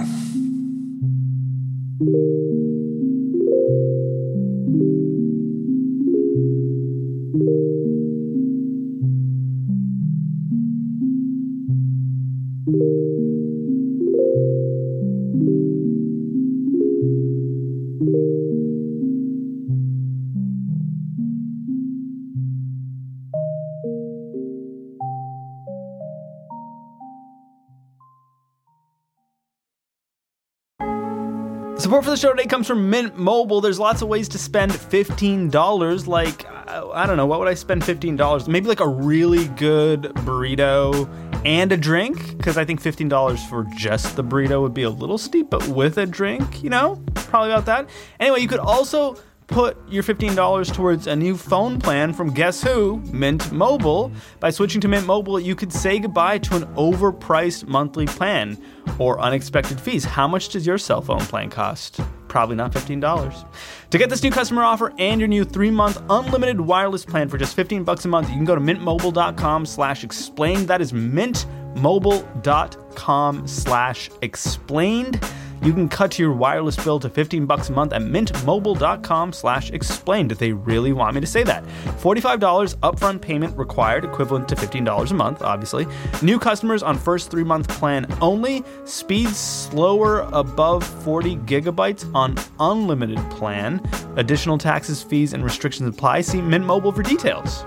Support 32.01 32.17
for 32.17 32.17
the 32.17 32.29
show 32.29 32.33
today 32.35 32.49
comes 32.49 32.67
from 32.67 32.89
Mint 32.89 33.19
Mobile. 33.19 33.61
There's 33.61 33.79
lots 33.79 34.01
of 34.01 34.09
ways 34.09 34.27
to 34.31 34.39
spend 34.39 34.73
$15. 34.73 36.07
Like, 36.07 36.47
I 36.49 37.05
don't 37.07 37.19
know, 37.19 37.27
what 37.27 37.41
would 37.41 37.49
I 37.49 37.53
spend 37.53 37.83
$15? 37.83 38.49
Maybe 38.49 38.69
like 38.69 38.81
a 38.81 38.89
really 38.89 39.49
good 39.49 40.05
burrito 40.25 41.07
and 41.45 41.71
a 41.73 41.77
drink, 41.77 42.39
because 42.39 42.57
I 42.57 42.65
think 42.65 42.81
$15 42.81 43.39
for 43.51 43.65
just 43.77 44.17
the 44.17 44.25
burrito 44.25 44.63
would 44.63 44.73
be 44.73 44.85
a 44.85 44.89
little 44.89 45.19
steep, 45.19 45.51
but 45.51 45.69
with 45.69 45.99
a 45.99 46.07
drink, 46.07 46.63
you 46.63 46.71
know, 46.71 47.03
probably 47.13 47.51
about 47.51 47.67
that. 47.67 47.91
Anyway, 48.19 48.41
you 48.41 48.49
could 48.49 48.61
also 48.61 49.19
put 49.51 49.77
your 49.89 50.03
$15 50.03 50.73
towards 50.73 51.07
a 51.07 51.15
new 51.15 51.37
phone 51.37 51.79
plan 51.79 52.13
from 52.13 52.33
guess 52.33 52.61
who? 52.63 52.97
Mint 53.13 53.53
Mobile. 53.53 54.11
By 54.39 54.51
switching 54.51 54.81
to 54.83 54.89
Mint 54.89 55.07
Mobile, 55.07 55.41
you 55.41 55.55
could 55.55 55.73
say 55.73 55.99
goodbye 55.99 56.37
to 56.39 56.57
an 56.57 56.65
overpriced 56.77 57.67
monthly 57.67 58.05
plan 58.07 58.57
or 58.99 59.19
unexpected 59.21 59.81
fees. 59.81 60.05
How 60.05 60.29
much 60.29 60.51
does 60.51 60.67
your 60.67 60.79
cell 60.79 61.03
phone 61.03 61.21
plan 61.21 61.51
cost? 61.51 62.01
Probably 62.29 62.57
not 62.57 62.73
$15. 62.73 63.47
To 63.91 63.99
get 63.99 64.09
this 64.09 64.23
new 64.23 64.31
customer 64.31 64.63
offer 64.63 64.95
and 64.99 65.21
your 65.21 65.29
new 65.29 65.45
three-month 65.45 66.01
unlimited 66.09 66.61
wireless 66.61 67.05
plan 67.05 67.29
for 67.29 67.37
just 67.37 67.57
15 67.57 67.83
bucks 67.83 68.05
a 68.05 68.09
month, 68.09 68.29
you 68.29 68.37
can 68.37 68.45
go 68.45 68.55
to 68.55 68.61
mintmobile.com 68.61 69.67
slash 69.67 70.05
explained. 70.05 70.69
That 70.69 70.81
is 70.81 70.93
mintmobile.com 70.93 73.49
slash 73.49 74.11
explained. 74.23 75.21
You 75.63 75.73
can 75.73 75.89
cut 75.89 76.19
your 76.19 76.33
wireless 76.33 76.77
bill 76.83 76.99
to 77.01 77.11
15 77.11 77.47
bucks 77.47 77.69
a 77.69 77.73
month 77.73 77.93
at 77.93 78.03
mintmobile.com 78.03 79.33
slash 79.33 79.71
explained 79.71 80.33
if 80.33 80.39
they 80.39 80.53
really 80.53 80.93
want 80.93 81.15
me 81.15 81.21
to 81.21 81.27
say 81.27 81.43
that. 81.45 81.65
$45 82.01 82.77
upfront 82.77 83.21
payment 83.21 83.57
required, 83.57 84.05
equivalent 84.05 84.49
to 84.49 84.57
$15 84.57 85.11
a 85.11 85.15
month, 85.15 85.43
obviously. 85.43 85.87
New 86.23 86.39
customers 86.39 86.83
on 86.83 86.97
first 86.97 87.31
three-month 87.31 87.69
plan 87.69 88.07
only. 88.21 88.65
Speeds 88.85 89.37
slower 89.37 90.21
above 90.33 90.83
40 91.05 91.37
gigabytes 91.37 92.13
on 92.15 92.37
unlimited 92.59 93.19
plan. 93.31 93.81
Additional 94.17 94.59
taxes, 94.59 95.03
fees, 95.03 95.33
and 95.35 95.45
restrictions 95.45 95.89
apply. 95.89 96.23
See 96.23 96.41
Mint 96.41 96.65
Mobile 96.65 96.93
for 96.93 97.03
details. 97.03 97.65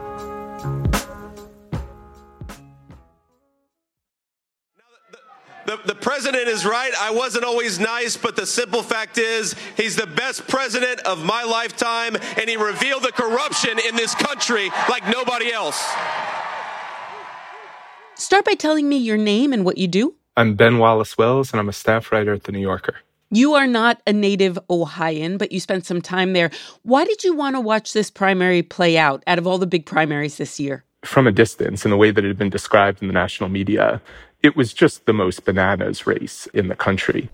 President 6.03 6.47
is 6.49 6.65
right. 6.65 6.91
I 6.99 7.11
wasn't 7.11 7.45
always 7.45 7.79
nice, 7.79 8.17
but 8.17 8.35
the 8.35 8.45
simple 8.45 8.83
fact 8.83 9.17
is 9.17 9.55
he's 9.75 9.95
the 9.95 10.05
best 10.05 10.47
president 10.47 10.99
of 11.01 11.23
my 11.23 11.43
lifetime, 11.43 12.15
and 12.15 12.49
he 12.49 12.57
revealed 12.57 13.03
the 13.03 13.11
corruption 13.13 13.79
in 13.79 13.95
this 13.95 14.13
country 14.13 14.69
like 14.89 15.07
nobody 15.07 15.51
else. 15.51 15.81
Start 18.15 18.45
by 18.45 18.53
telling 18.53 18.87
me 18.87 18.97
your 18.97 19.17
name 19.17 19.53
and 19.53 19.65
what 19.65 19.77
you 19.77 19.87
do. 19.87 20.13
I'm 20.35 20.55
Ben 20.55 20.77
Wallace 20.77 21.17
Wells, 21.17 21.51
and 21.51 21.59
I'm 21.59 21.69
a 21.69 21.73
staff 21.73 22.11
writer 22.11 22.33
at 22.33 22.43
The 22.43 22.51
New 22.51 22.59
Yorker. 22.59 22.97
You 23.31 23.53
are 23.53 23.65
not 23.65 24.01
a 24.05 24.13
native 24.13 24.59
Ohioan, 24.69 25.37
but 25.37 25.51
you 25.51 25.59
spent 25.59 25.85
some 25.85 26.01
time 26.01 26.33
there. 26.33 26.51
Why 26.83 27.05
did 27.05 27.23
you 27.23 27.33
want 27.33 27.55
to 27.55 27.59
watch 27.59 27.93
this 27.93 28.11
primary 28.11 28.61
play 28.61 28.97
out 28.97 29.23
out 29.25 29.39
of 29.39 29.47
all 29.47 29.57
the 29.57 29.65
big 29.65 29.85
primaries 29.85 30.37
this 30.37 30.59
year? 30.59 30.83
From 31.03 31.27
a 31.27 31.31
distance, 31.31 31.83
in 31.83 31.91
the 31.91 31.97
way 31.97 32.11
that 32.11 32.23
it 32.23 32.27
had 32.27 32.37
been 32.37 32.49
described 32.49 33.01
in 33.01 33.07
the 33.07 33.13
national 33.13 33.49
media, 33.49 34.01
it 34.43 34.57
was 34.57 34.73
just 34.73 35.05
the 35.05 35.13
most 35.13 35.45
bananas 35.45 36.05
race 36.05 36.47
in 36.53 36.67
the 36.67 36.75
country. 36.75 37.29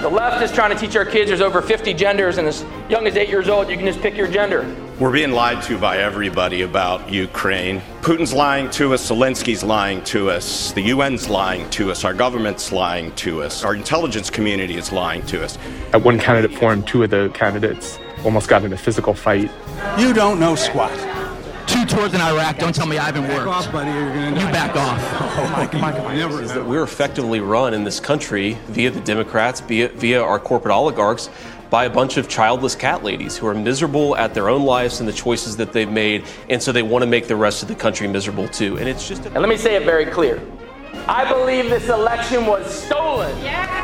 The 0.00 0.08
left 0.10 0.42
is 0.42 0.50
trying 0.50 0.70
to 0.70 0.76
teach 0.76 0.96
our 0.96 1.04
kids 1.04 1.28
there's 1.28 1.42
over 1.42 1.60
50 1.60 1.92
genders, 1.92 2.38
and 2.38 2.48
as 2.48 2.64
young 2.88 3.06
as 3.06 3.16
eight 3.16 3.28
years 3.28 3.48
old, 3.48 3.68
you 3.68 3.76
can 3.76 3.84
just 3.84 4.00
pick 4.00 4.16
your 4.16 4.28
gender. 4.28 4.64
We're 4.98 5.12
being 5.12 5.32
lied 5.32 5.62
to 5.64 5.76
by 5.78 5.98
everybody 5.98 6.62
about 6.62 7.12
Ukraine. 7.12 7.82
Putin's 8.00 8.32
lying 8.32 8.70
to 8.70 8.94
us, 8.94 9.10
Zelensky's 9.10 9.62
lying 9.62 10.02
to 10.04 10.30
us, 10.30 10.72
the 10.72 10.90
UN's 10.92 11.28
lying 11.28 11.68
to 11.70 11.90
us, 11.90 12.04
our 12.04 12.14
government's 12.14 12.72
lying 12.72 13.14
to 13.16 13.42
us, 13.42 13.62
our 13.62 13.74
intelligence 13.74 14.30
community 14.30 14.76
is 14.76 14.90
lying 14.90 15.26
to 15.26 15.44
us. 15.44 15.58
At 15.92 16.02
one 16.02 16.18
candidate 16.18 16.56
forum, 16.56 16.82
two 16.82 17.02
of 17.02 17.10
the 17.10 17.30
candidates 17.34 17.98
almost 18.24 18.48
got 18.48 18.64
in 18.64 18.72
a 18.72 18.78
physical 18.78 19.12
fight. 19.12 19.50
You 19.98 20.14
don't 20.14 20.40
know 20.40 20.54
squat 20.54 20.92
two 20.92 21.25
tours 21.86 22.14
in 22.14 22.20
Iraq. 22.20 22.58
Don't 22.58 22.74
tell 22.74 22.86
me 22.86 22.98
I 22.98 23.04
haven't 23.04 23.22
worked. 23.24 23.36
Back 23.36 23.46
off, 23.46 23.72
buddy. 23.72 23.90
You're 23.90 24.08
gonna 24.14 24.40
you 24.40 24.46
back 24.52 24.76
off. 24.76 25.22
Oh, 25.38 25.50
Mike, 25.50 25.74
Mike, 25.74 26.02
Mike, 26.02 26.16
never 26.16 26.42
is 26.42 26.54
that 26.54 26.64
we're 26.64 26.82
effectively 26.82 27.40
run 27.40 27.74
in 27.74 27.84
this 27.84 28.00
country 28.00 28.54
via 28.68 28.90
the 28.90 29.00
Democrats, 29.02 29.60
via, 29.60 29.88
via 29.90 30.22
our 30.22 30.38
corporate 30.38 30.72
oligarchs, 30.74 31.28
by 31.68 31.84
a 31.84 31.90
bunch 31.90 32.16
of 32.16 32.26
childless 32.26 32.74
cat 32.74 33.04
ladies 33.04 33.36
who 33.36 33.46
are 33.46 33.54
miserable 33.54 34.16
at 34.16 34.32
their 34.32 34.48
own 34.48 34.62
lives 34.62 35.00
and 35.00 35.06
the 35.08 35.12
choices 35.12 35.56
that 35.58 35.72
they've 35.74 35.90
made, 35.90 36.24
and 36.48 36.62
so 36.62 36.72
they 36.72 36.82
want 36.82 37.02
to 37.02 37.06
make 37.06 37.26
the 37.28 37.36
rest 37.36 37.60
of 37.62 37.68
the 37.68 37.74
country 37.74 38.08
miserable 38.08 38.48
too. 38.48 38.78
And 38.78 38.88
it's 38.88 39.06
just. 39.06 39.24
A- 39.26 39.28
and 39.28 39.40
let 39.40 39.48
me 39.50 39.58
say 39.58 39.76
it 39.76 39.84
very 39.84 40.06
clear. 40.06 40.40
I 41.06 41.28
believe 41.30 41.68
this 41.68 41.88
election 41.90 42.46
was 42.46 42.66
stolen. 42.72 43.36
Yeah. 43.42 43.74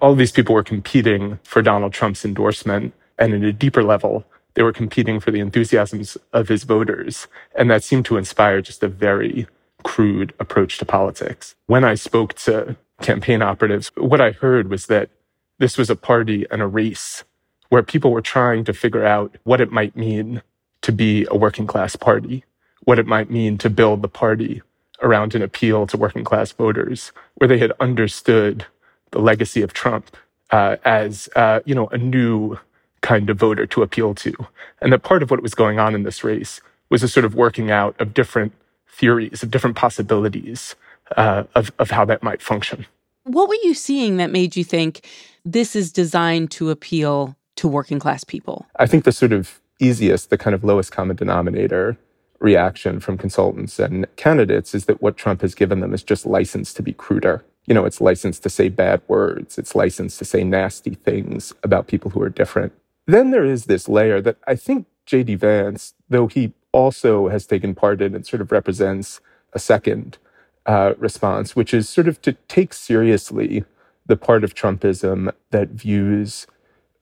All 0.00 0.14
these 0.16 0.32
people 0.32 0.54
were 0.54 0.64
competing 0.64 1.38
for 1.44 1.62
Donald 1.62 1.92
Trump's 1.92 2.24
endorsement 2.24 2.92
and 3.18 3.34
at 3.34 3.42
a 3.42 3.52
deeper 3.52 3.82
level, 3.82 4.24
they 4.54 4.62
were 4.62 4.72
competing 4.72 5.20
for 5.20 5.30
the 5.30 5.40
enthusiasms 5.40 6.16
of 6.32 6.48
his 6.48 6.64
voters. 6.64 7.26
And 7.56 7.70
that 7.70 7.84
seemed 7.84 8.04
to 8.06 8.16
inspire 8.16 8.60
just 8.60 8.82
a 8.82 8.88
very 8.88 9.46
crude 9.82 10.34
approach 10.38 10.78
to 10.78 10.84
politics. 10.84 11.54
When 11.66 11.84
I 11.84 11.94
spoke 11.94 12.34
to 12.34 12.76
campaign 13.00 13.42
operatives, 13.42 13.90
what 13.96 14.20
I 14.20 14.32
heard 14.32 14.68
was 14.68 14.86
that 14.86 15.10
this 15.58 15.78
was 15.78 15.90
a 15.90 15.96
party 15.96 16.46
and 16.50 16.62
a 16.62 16.66
race 16.66 17.24
where 17.68 17.82
people 17.82 18.10
were 18.12 18.22
trying 18.22 18.64
to 18.64 18.72
figure 18.72 19.04
out 19.04 19.36
what 19.44 19.60
it 19.60 19.72
might 19.72 19.96
mean 19.96 20.42
to 20.82 20.92
be 20.92 21.26
a 21.30 21.36
working 21.36 21.66
class 21.66 21.96
party, 21.96 22.44
what 22.84 22.98
it 22.98 23.06
might 23.06 23.30
mean 23.30 23.56
to 23.58 23.70
build 23.70 24.02
the 24.02 24.08
party 24.08 24.60
around 25.00 25.34
an 25.34 25.42
appeal 25.42 25.86
to 25.86 25.96
working 25.96 26.24
class 26.24 26.52
voters, 26.52 27.12
where 27.36 27.48
they 27.48 27.58
had 27.58 27.72
understood 27.80 28.66
the 29.10 29.18
legacy 29.18 29.62
of 29.62 29.72
Trump 29.72 30.16
uh, 30.50 30.76
as 30.84 31.28
uh, 31.34 31.60
you 31.64 31.74
know 31.74 31.88
a 31.88 31.98
new 31.98 32.58
kind 33.02 33.28
of 33.28 33.36
voter 33.36 33.66
to 33.66 33.82
appeal 33.82 34.14
to. 34.14 34.32
And 34.80 34.92
that 34.92 35.02
part 35.02 35.22
of 35.22 35.30
what 35.30 35.42
was 35.42 35.54
going 35.54 35.78
on 35.78 35.94
in 35.94 36.02
this 36.02 36.24
race 36.24 36.60
was 36.88 37.02
a 37.02 37.08
sort 37.08 37.24
of 37.24 37.34
working 37.34 37.70
out 37.70 38.00
of 38.00 38.14
different 38.14 38.52
theories, 38.88 39.42
of 39.42 39.50
different 39.50 39.76
possibilities 39.76 40.74
uh, 41.16 41.44
of, 41.54 41.72
of 41.78 41.90
how 41.90 42.04
that 42.06 42.22
might 42.22 42.42
function. 42.42 42.86
What 43.24 43.48
were 43.48 43.58
you 43.62 43.74
seeing 43.74 44.16
that 44.16 44.30
made 44.30 44.56
you 44.56 44.64
think 44.64 45.06
this 45.44 45.76
is 45.76 45.92
designed 45.92 46.50
to 46.52 46.70
appeal 46.70 47.36
to 47.56 47.68
working 47.68 47.98
class 47.98 48.24
people? 48.24 48.66
I 48.76 48.86
think 48.86 49.04
the 49.04 49.12
sort 49.12 49.32
of 49.32 49.60
easiest, 49.78 50.30
the 50.30 50.38
kind 50.38 50.54
of 50.54 50.64
lowest 50.64 50.92
common 50.92 51.16
denominator 51.16 51.96
reaction 52.38 52.98
from 52.98 53.16
consultants 53.16 53.78
and 53.78 54.06
candidates 54.16 54.74
is 54.74 54.86
that 54.86 55.00
what 55.00 55.16
Trump 55.16 55.42
has 55.42 55.54
given 55.54 55.80
them 55.80 55.94
is 55.94 56.02
just 56.02 56.26
license 56.26 56.74
to 56.74 56.82
be 56.82 56.92
cruder. 56.92 57.44
You 57.66 57.74
know, 57.74 57.84
it's 57.84 58.00
license 58.00 58.40
to 58.40 58.50
say 58.50 58.68
bad 58.68 59.00
words, 59.06 59.58
it's 59.58 59.76
license 59.76 60.18
to 60.18 60.24
say 60.24 60.42
nasty 60.42 60.94
things 60.94 61.52
about 61.62 61.86
people 61.86 62.10
who 62.10 62.20
are 62.22 62.28
different. 62.28 62.72
Then 63.06 63.30
there 63.30 63.44
is 63.44 63.66
this 63.66 63.88
layer 63.88 64.20
that 64.20 64.36
I 64.46 64.54
think 64.54 64.86
J.D. 65.06 65.34
Vance, 65.36 65.94
though 66.08 66.26
he 66.26 66.52
also 66.72 67.28
has 67.28 67.46
taken 67.46 67.74
part 67.74 68.00
in 68.00 68.14
and 68.14 68.26
sort 68.26 68.40
of 68.40 68.52
represents 68.52 69.20
a 69.52 69.58
second 69.58 70.18
uh, 70.66 70.94
response, 70.98 71.54
which 71.54 71.74
is 71.74 71.88
sort 71.88 72.08
of 72.08 72.20
to 72.22 72.32
take 72.48 72.72
seriously 72.72 73.64
the 74.06 74.16
part 74.16 74.44
of 74.44 74.54
Trumpism 74.54 75.32
that 75.50 75.70
views 75.70 76.46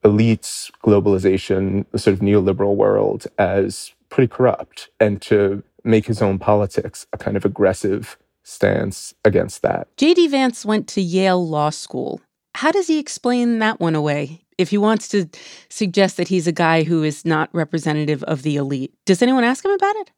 elites, 0.03 0.71
globalization, 0.83 1.85
the 1.91 1.99
sort 1.99 2.15
of 2.15 2.19
neoliberal 2.19 2.75
world 2.75 3.27
as 3.37 3.93
pretty 4.09 4.27
corrupt, 4.27 4.89
and 4.99 5.21
to 5.21 5.63
make 5.83 6.05
his 6.07 6.21
own 6.21 6.39
politics 6.39 7.07
a 7.13 7.17
kind 7.17 7.37
of 7.37 7.45
aggressive 7.45 8.17
stance 8.43 9.13
against 9.23 9.61
that. 9.61 9.87
J.D. 9.97 10.27
Vance 10.27 10.65
went 10.65 10.87
to 10.89 11.01
Yale 11.01 11.47
Law 11.47 11.69
School. 11.69 12.21
How 12.55 12.71
does 12.71 12.87
he 12.87 12.99
explain 12.99 13.59
that 13.59 13.79
one 13.79 13.95
away? 13.95 14.41
If 14.61 14.69
he 14.69 14.77
wants 14.77 15.07
to 15.09 15.27
suggest 15.69 16.17
that 16.17 16.27
he's 16.27 16.45
a 16.45 16.51
guy 16.51 16.83
who 16.83 17.03
is 17.03 17.25
not 17.25 17.49
representative 17.51 18.21
of 18.23 18.43
the 18.43 18.57
elite, 18.57 18.93
does 19.05 19.23
anyone 19.23 19.43
ask 19.43 19.65
him 19.65 19.71
about 19.71 19.95
it? 19.97 20.11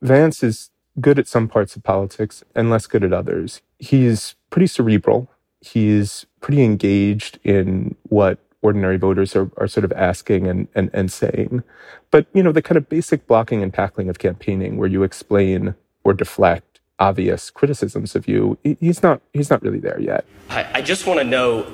Vance 0.00 0.42
is 0.42 0.70
good 1.00 1.18
at 1.18 1.28
some 1.28 1.48
parts 1.48 1.76
of 1.76 1.82
politics 1.82 2.42
and 2.54 2.70
less 2.70 2.86
good 2.86 3.04
at 3.04 3.12
others. 3.12 3.60
He's 3.78 4.36
pretty 4.48 4.68
cerebral. 4.68 5.30
He's 5.60 6.24
pretty 6.40 6.64
engaged 6.64 7.38
in 7.44 7.94
what 8.04 8.38
ordinary 8.62 8.96
voters 8.96 9.36
are, 9.36 9.50
are 9.58 9.68
sort 9.68 9.84
of 9.84 9.92
asking 9.92 10.46
and, 10.46 10.68
and, 10.74 10.88
and 10.94 11.12
saying. 11.12 11.62
But, 12.10 12.26
you 12.32 12.42
know, 12.42 12.52
the 12.52 12.62
kind 12.62 12.78
of 12.78 12.88
basic 12.88 13.26
blocking 13.26 13.62
and 13.62 13.72
tackling 13.72 14.08
of 14.08 14.18
campaigning 14.18 14.78
where 14.78 14.88
you 14.88 15.02
explain 15.02 15.74
or 16.04 16.14
deflect 16.14 16.80
obvious 16.98 17.50
criticisms 17.50 18.16
of 18.16 18.26
you, 18.26 18.56
he's 18.80 19.02
not 19.02 19.20
he's 19.34 19.50
not 19.50 19.62
really 19.62 19.80
there 19.80 20.00
yet. 20.00 20.24
I, 20.48 20.66
I 20.74 20.82
just 20.82 21.06
want 21.06 21.18
to 21.20 21.24
know 21.24 21.70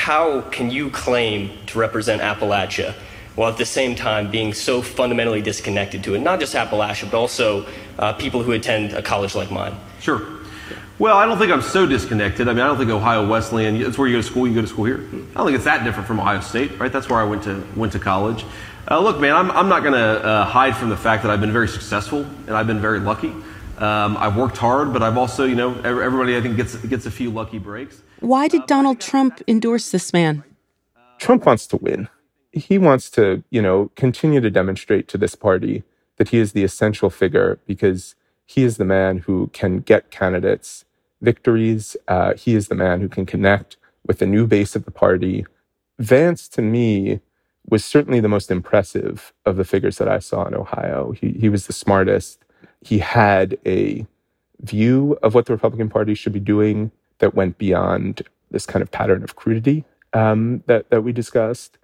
how 0.00 0.40
can 0.40 0.70
you 0.70 0.88
claim 0.88 1.50
to 1.66 1.78
represent 1.78 2.22
Appalachia 2.22 2.94
while 3.34 3.52
at 3.52 3.58
the 3.58 3.66
same 3.66 3.94
time 3.94 4.30
being 4.30 4.54
so 4.54 4.80
fundamentally 4.80 5.42
disconnected 5.42 6.02
to 6.02 6.14
it? 6.14 6.20
Not 6.20 6.40
just 6.40 6.54
Appalachia, 6.54 7.10
but 7.10 7.18
also 7.18 7.66
uh, 7.98 8.14
people 8.14 8.42
who 8.42 8.52
attend 8.52 8.94
a 8.94 9.02
college 9.02 9.34
like 9.34 9.50
mine. 9.50 9.74
Sure. 10.00 10.26
Well, 10.98 11.18
I 11.18 11.26
don't 11.26 11.36
think 11.36 11.52
I'm 11.52 11.60
so 11.60 11.84
disconnected. 11.84 12.48
I 12.48 12.54
mean, 12.54 12.62
I 12.62 12.66
don't 12.68 12.78
think 12.78 12.90
Ohio 12.90 13.28
Wesleyan. 13.28 13.76
It's 13.76 13.98
where 13.98 14.08
you 14.08 14.16
go 14.16 14.22
to 14.22 14.26
school. 14.26 14.48
You 14.48 14.54
go 14.54 14.62
to 14.62 14.66
school 14.66 14.86
here. 14.86 14.96
I 14.96 15.34
don't 15.34 15.46
think 15.46 15.54
it's 15.54 15.64
that 15.64 15.84
different 15.84 16.06
from 16.06 16.18
Ohio 16.18 16.40
State, 16.40 16.78
right? 16.78 16.90
That's 16.90 17.10
where 17.10 17.18
I 17.18 17.24
went 17.24 17.42
to 17.42 17.62
went 17.76 17.92
to 17.92 17.98
college. 17.98 18.46
Uh, 18.90 19.00
look, 19.00 19.20
man, 19.20 19.36
I'm, 19.36 19.50
I'm 19.50 19.68
not 19.68 19.82
going 19.82 19.92
to 19.92 20.24
uh, 20.24 20.44
hide 20.46 20.74
from 20.74 20.88
the 20.88 20.96
fact 20.96 21.24
that 21.24 21.30
I've 21.30 21.42
been 21.42 21.52
very 21.52 21.68
successful 21.68 22.20
and 22.46 22.56
I've 22.56 22.66
been 22.66 22.80
very 22.80 23.00
lucky. 23.00 23.34
Um, 23.76 24.16
I've 24.16 24.36
worked 24.36 24.56
hard, 24.56 24.94
but 24.94 25.02
I've 25.02 25.18
also, 25.18 25.44
you 25.44 25.54
know, 25.54 25.78
everybody 25.82 26.38
I 26.38 26.40
think 26.40 26.56
gets 26.56 26.74
gets 26.76 27.04
a 27.04 27.10
few 27.10 27.30
lucky 27.30 27.58
breaks. 27.58 28.00
Why 28.20 28.48
did 28.48 28.66
Donald 28.66 29.00
Trump 29.00 29.42
endorse 29.48 29.90
this 29.90 30.12
man? 30.12 30.44
Trump 31.18 31.46
wants 31.46 31.66
to 31.68 31.78
win. 31.78 32.08
He 32.52 32.76
wants 32.76 33.08
to, 33.10 33.42
you 33.50 33.62
know, 33.62 33.90
continue 33.96 34.40
to 34.40 34.50
demonstrate 34.50 35.08
to 35.08 35.18
this 35.18 35.34
party 35.34 35.84
that 36.16 36.28
he 36.28 36.38
is 36.38 36.52
the 36.52 36.62
essential 36.62 37.08
figure 37.08 37.58
because 37.66 38.14
he 38.44 38.62
is 38.62 38.76
the 38.76 38.84
man 38.84 39.18
who 39.18 39.48
can 39.54 39.80
get 39.80 40.10
candidates 40.10 40.84
victories. 41.22 41.96
Uh, 42.08 42.34
he 42.34 42.54
is 42.54 42.68
the 42.68 42.74
man 42.74 43.00
who 43.00 43.08
can 43.08 43.24
connect 43.24 43.78
with 44.06 44.18
the 44.18 44.26
new 44.26 44.46
base 44.46 44.76
of 44.76 44.84
the 44.84 44.90
party. 44.90 45.46
Vance, 45.98 46.46
to 46.48 46.60
me, 46.60 47.20
was 47.68 47.84
certainly 47.84 48.20
the 48.20 48.28
most 48.28 48.50
impressive 48.50 49.32
of 49.46 49.56
the 49.56 49.64
figures 49.64 49.96
that 49.96 50.08
I 50.08 50.18
saw 50.18 50.46
in 50.46 50.54
Ohio. 50.54 51.12
He, 51.12 51.30
he 51.30 51.48
was 51.48 51.66
the 51.66 51.72
smartest. 51.72 52.44
He 52.82 52.98
had 52.98 53.56
a 53.64 54.06
view 54.60 55.18
of 55.22 55.34
what 55.34 55.46
the 55.46 55.54
Republican 55.54 55.88
Party 55.88 56.14
should 56.14 56.32
be 56.34 56.40
doing 56.40 56.90
that 57.20 57.34
went 57.34 57.56
beyond 57.56 58.22
this 58.50 58.66
kind 58.66 58.82
of 58.82 58.90
pattern 58.90 59.22
of 59.22 59.36
crudity 59.36 59.84
um, 60.12 60.62
that, 60.66 60.90
that 60.90 61.02
we 61.02 61.12
discussed. 61.12 61.78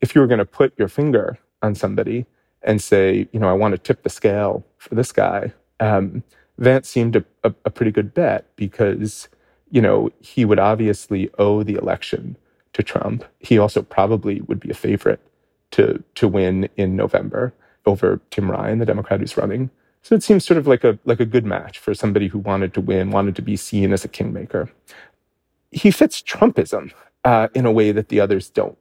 If 0.00 0.14
you 0.14 0.20
were 0.20 0.26
going 0.26 0.38
to 0.38 0.44
put 0.44 0.76
your 0.78 0.88
finger 0.88 1.38
on 1.62 1.74
somebody 1.74 2.26
and 2.62 2.82
say, 2.82 3.28
you 3.32 3.38
know, 3.38 3.48
I 3.48 3.52
want 3.52 3.72
to 3.72 3.78
tip 3.78 4.02
the 4.02 4.08
scale 4.08 4.64
for 4.78 4.94
this 4.94 5.12
guy, 5.12 5.52
um, 5.80 6.22
Vance 6.58 6.88
seemed 6.88 7.16
a, 7.16 7.24
a, 7.44 7.54
a 7.66 7.70
pretty 7.70 7.92
good 7.92 8.14
bet 8.14 8.46
because, 8.56 9.28
you 9.70 9.82
know, 9.82 10.10
he 10.20 10.44
would 10.44 10.58
obviously 10.58 11.30
owe 11.38 11.62
the 11.62 11.74
election 11.74 12.36
to 12.72 12.82
Trump. 12.82 13.24
He 13.40 13.58
also 13.58 13.82
probably 13.82 14.40
would 14.42 14.60
be 14.60 14.70
a 14.70 14.74
favorite 14.74 15.20
to 15.72 16.02
to 16.14 16.28
win 16.28 16.68
in 16.76 16.96
November 16.96 17.52
over 17.84 18.20
Tim 18.30 18.50
Ryan, 18.50 18.78
the 18.78 18.86
Democrat 18.86 19.20
who's 19.20 19.36
running. 19.36 19.70
So 20.06 20.14
it 20.14 20.22
seems 20.22 20.44
sort 20.44 20.56
of 20.56 20.68
like 20.68 20.84
a 20.84 21.00
like 21.04 21.18
a 21.18 21.24
good 21.26 21.44
match 21.44 21.80
for 21.80 21.92
somebody 21.92 22.28
who 22.28 22.38
wanted 22.38 22.72
to 22.74 22.80
win, 22.80 23.10
wanted 23.10 23.34
to 23.34 23.42
be 23.42 23.56
seen 23.56 23.92
as 23.92 24.04
a 24.04 24.08
kingmaker. 24.08 24.70
He 25.72 25.90
fits 25.90 26.22
Trumpism 26.22 26.92
uh, 27.24 27.48
in 27.56 27.66
a 27.66 27.72
way 27.72 27.90
that 27.90 28.08
the 28.08 28.20
others 28.20 28.48
don't. 28.48 28.78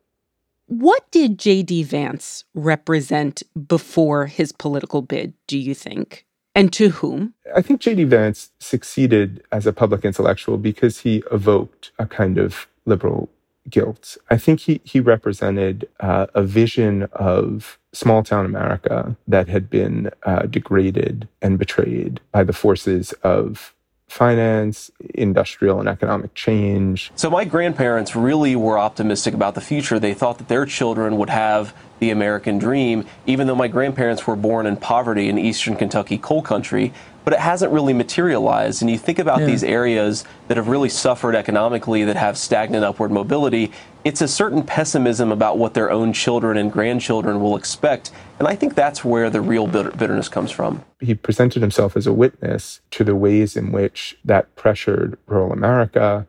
What 0.68 1.10
did 1.10 1.40
J.D. 1.40 1.82
Vance 1.82 2.44
represent 2.54 3.42
before 3.68 4.28
his 4.28 4.52
political 4.52 5.02
bid, 5.02 5.34
do 5.48 5.58
you 5.58 5.74
think? 5.74 6.28
And 6.54 6.72
to 6.74 6.90
whom? 6.90 7.34
I 7.56 7.64
think 7.64 7.82
J.D. 7.82 8.04
Vance 8.04 8.52
succeeded 8.60 9.42
as 9.52 9.66
a 9.66 9.74
public 9.74 10.06
intellectual 10.06 10.60
because 10.60 11.00
he 11.00 11.24
evoked 11.32 11.92
a 11.98 12.06
kind 12.06 12.38
of 12.38 12.68
liberal 12.86 13.32
guilt. 13.70 14.18
I 14.30 14.38
think 14.38 14.62
he, 14.62 14.82
he 14.84 15.00
represented 15.00 15.88
uh, 16.00 16.28
a 16.34 16.44
vision 16.44 17.04
of 17.14 17.80
small 17.94 18.24
town 18.24 18.46
America 18.46 19.16
that 19.28 19.48
had 19.48 19.70
been 19.70 20.12
uh, 20.24 20.44
degraded 20.44 21.28
and 21.42 21.58
betrayed 21.58 22.20
by 22.32 22.44
the 22.44 22.54
forces 22.54 23.14
of 23.24 23.74
finance, 24.08 24.92
industrial 25.14 25.80
and 25.80 25.90
economic 25.90 26.34
change. 26.34 27.12
So 27.16 27.30
my 27.30 27.44
grandparents 27.44 28.16
really 28.16 28.56
were 28.56 28.78
optimistic 28.78 29.34
about 29.34 29.56
the 29.56 29.62
future. 29.62 30.00
They 30.00 30.14
thought 30.14 30.38
that 30.38 30.48
their 30.48 30.66
children 30.66 31.18
would 31.18 31.30
have 31.30 31.76
the 32.00 32.12
American 32.12 32.58
dream, 32.58 33.06
even 33.26 33.48
though 33.48 33.56
my 33.56 33.68
grandparents 33.68 34.28
were 34.28 34.36
born 34.36 34.66
in 34.66 34.78
poverty 34.78 35.28
in 35.28 35.38
eastern 35.38 35.76
Kentucky 35.76 36.18
coal 36.18 36.42
country. 36.42 36.94
But 37.24 37.34
it 37.34 37.40
hasn't 37.40 37.72
really 37.72 37.94
materialized. 37.94 38.84
And 38.84 38.92
you 38.92 39.00
think 39.00 39.18
about 39.18 39.40
yeah. 39.40 39.48
these 39.48 39.64
areas 39.64 40.24
that 40.48 40.58
have 40.58 40.68
really 40.68 40.90
suffered 40.90 41.36
economically, 41.36 42.04
that 42.04 42.16
have 42.16 42.38
stagnant 42.38 42.86
upward 42.86 43.12
mobility, 43.12 43.72
it's 44.06 44.22
a 44.22 44.28
certain 44.28 44.62
pessimism 44.62 45.32
about 45.32 45.58
what 45.58 45.74
their 45.74 45.90
own 45.90 46.14
children 46.14 46.58
and 46.58 46.72
grandchildren 46.72 47.42
will 47.42 47.56
expect. 47.56 48.12
And 48.38 48.48
I 48.48 48.56
think 48.56 48.76
that's 48.76 49.04
where 49.04 49.32
the 49.32 49.42
real 49.42 49.66
bitterness 49.66 50.30
comes 50.30 50.52
from. 50.52 50.86
He 51.00 51.16
presented 51.16 51.64
himself 51.64 51.98
as 51.98 52.06
a 52.06 52.14
witness 52.14 52.82
to 52.92 53.04
the 53.04 53.16
ways 53.16 53.58
in 53.58 53.72
which 53.72 54.16
that 54.24 54.56
pressured 54.56 55.18
rural 55.26 55.52
America 55.52 56.28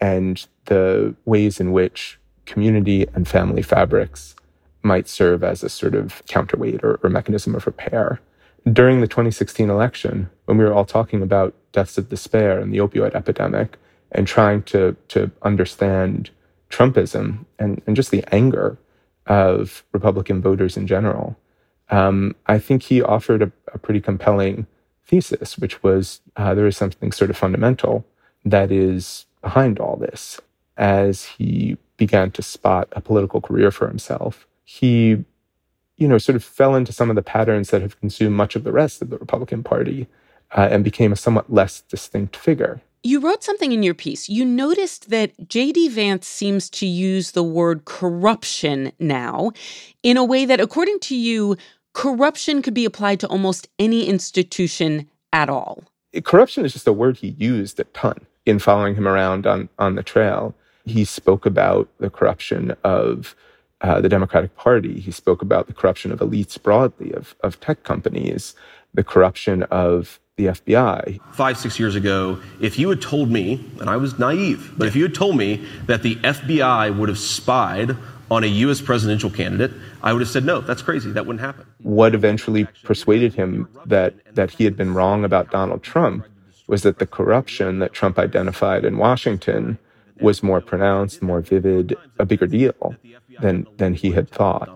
and 0.00 0.46
the 0.64 1.14
ways 1.26 1.60
in 1.60 1.72
which 1.72 2.18
community 2.46 3.06
and 3.14 3.28
family 3.28 3.60
fabrics 3.60 4.34
might 4.82 5.06
serve 5.06 5.44
as 5.44 5.62
a 5.62 5.68
sort 5.68 5.94
of 5.94 6.24
counterweight 6.28 6.82
or, 6.82 6.98
or 7.02 7.10
mechanism 7.10 7.54
of 7.54 7.66
repair. 7.66 8.20
During 8.72 9.02
the 9.02 9.06
2016 9.06 9.68
election, 9.68 10.30
when 10.46 10.56
we 10.56 10.64
were 10.64 10.72
all 10.72 10.86
talking 10.86 11.20
about 11.20 11.54
deaths 11.72 11.98
of 11.98 12.08
despair 12.08 12.58
and 12.58 12.72
the 12.72 12.78
opioid 12.78 13.14
epidemic 13.14 13.76
and 14.12 14.26
trying 14.26 14.62
to, 14.62 14.96
to 15.08 15.30
understand 15.42 16.30
Trumpism 16.70 17.44
and, 17.58 17.82
and 17.86 17.96
just 17.96 18.10
the 18.10 18.24
anger 18.32 18.78
of 19.26 19.84
Republican 19.92 20.40
voters 20.40 20.76
in 20.76 20.86
general, 20.86 21.36
um, 21.90 22.34
I 22.46 22.58
think 22.58 22.82
he 22.82 23.02
offered 23.02 23.42
a, 23.42 23.52
a, 23.72 23.78
pretty 23.78 24.00
compelling 24.00 24.66
thesis, 25.06 25.58
which 25.58 25.82
was 25.82 26.20
uh, 26.36 26.54
there 26.54 26.66
is 26.66 26.76
something 26.76 27.12
sort 27.12 27.30
of 27.30 27.36
fundamental 27.36 28.04
that 28.44 28.70
is 28.70 29.26
behind 29.40 29.78
all 29.78 29.96
this. 29.96 30.40
As 30.76 31.24
he 31.24 31.76
began 31.96 32.30
to 32.32 32.42
spot 32.42 32.88
a 32.92 33.00
political 33.00 33.40
career 33.40 33.70
for 33.70 33.88
himself, 33.88 34.46
he, 34.64 35.24
you 35.96 36.06
know, 36.06 36.18
sort 36.18 36.36
of 36.36 36.44
fell 36.44 36.74
into 36.74 36.92
some 36.92 37.10
of 37.10 37.16
the 37.16 37.22
patterns 37.22 37.70
that 37.70 37.82
have 37.82 37.98
consumed 37.98 38.36
much 38.36 38.54
of 38.54 38.64
the 38.64 38.72
rest 38.72 39.02
of 39.02 39.10
the 39.10 39.18
Republican 39.18 39.64
Party 39.64 40.06
uh, 40.56 40.68
and 40.70 40.84
became 40.84 41.12
a 41.12 41.16
somewhat 41.16 41.52
less 41.52 41.80
distinct 41.80 42.36
figure. 42.36 42.80
You 43.02 43.20
wrote 43.20 43.44
something 43.44 43.72
in 43.72 43.82
your 43.82 43.94
piece. 43.94 44.28
You 44.28 44.44
noticed 44.44 45.10
that 45.10 45.48
J.D. 45.48 45.88
Vance 45.88 46.26
seems 46.26 46.68
to 46.70 46.86
use 46.86 47.30
the 47.30 47.42
word 47.42 47.84
corruption 47.84 48.92
now 48.98 49.52
in 50.02 50.16
a 50.16 50.24
way 50.24 50.44
that, 50.44 50.60
according 50.60 50.98
to 51.00 51.16
you, 51.16 51.56
corruption 51.92 52.60
could 52.60 52.74
be 52.74 52.84
applied 52.84 53.20
to 53.20 53.28
almost 53.28 53.68
any 53.78 54.06
institution 54.06 55.08
at 55.32 55.48
all. 55.48 55.84
Corruption 56.24 56.64
is 56.64 56.72
just 56.72 56.88
a 56.88 56.92
word 56.92 57.18
he 57.18 57.28
used 57.28 57.78
a 57.78 57.84
ton 57.84 58.26
in 58.46 58.58
following 58.58 58.94
him 58.94 59.06
around 59.06 59.46
on, 59.46 59.68
on 59.78 59.94
the 59.94 60.02
trail. 60.02 60.54
He 60.84 61.04
spoke 61.04 61.46
about 61.46 61.88
the 61.98 62.10
corruption 62.10 62.74
of 62.82 63.36
uh, 63.80 64.00
the 64.00 64.08
Democratic 64.08 64.56
Party. 64.56 65.00
He 65.00 65.12
spoke 65.12 65.42
about 65.42 65.66
the 65.66 65.74
corruption 65.74 66.10
of 66.10 66.18
elites 66.18 66.60
broadly, 66.60 67.12
of, 67.12 67.36
of 67.42 67.60
tech 67.60 67.84
companies, 67.84 68.54
the 68.94 69.04
corruption 69.04 69.62
of 69.64 70.18
the 70.38 70.46
FBI. 70.46 71.20
Five, 71.34 71.58
six 71.58 71.78
years 71.78 71.94
ago, 71.94 72.38
if 72.60 72.78
you 72.78 72.88
had 72.88 73.02
told 73.02 73.30
me, 73.30 73.62
and 73.80 73.90
I 73.90 73.98
was 73.98 74.18
naive, 74.18 74.72
but 74.78 74.88
if 74.88 74.96
you 74.96 75.02
had 75.02 75.14
told 75.14 75.36
me 75.36 75.66
that 75.86 76.02
the 76.02 76.14
FBI 76.16 76.96
would 76.96 77.10
have 77.10 77.18
spied 77.18 77.96
on 78.30 78.44
a 78.44 78.46
U.S. 78.46 78.80
presidential 78.80 79.30
candidate, 79.30 79.72
I 80.02 80.12
would 80.12 80.20
have 80.20 80.28
said, 80.28 80.44
no, 80.44 80.60
that's 80.60 80.80
crazy. 80.80 81.10
That 81.10 81.26
wouldn't 81.26 81.40
happen. 81.40 81.66
What 81.82 82.14
eventually 82.14 82.66
persuaded 82.84 83.34
him 83.34 83.68
that, 83.86 84.14
that 84.34 84.50
he 84.52 84.64
had 84.64 84.76
been 84.76 84.94
wrong 84.94 85.24
about 85.24 85.50
Donald 85.50 85.82
Trump 85.82 86.24
was 86.68 86.82
that 86.82 86.98
the 86.98 87.06
corruption 87.06 87.80
that 87.80 87.92
Trump 87.92 88.18
identified 88.18 88.84
in 88.84 88.96
Washington 88.96 89.78
was 90.20 90.42
more 90.42 90.60
pronounced, 90.60 91.20
more 91.20 91.40
vivid, 91.40 91.96
a 92.18 92.26
bigger 92.26 92.46
deal 92.46 92.94
than, 93.40 93.66
than 93.76 93.94
he 93.94 94.10
had 94.12 94.28
thought. 94.30 94.68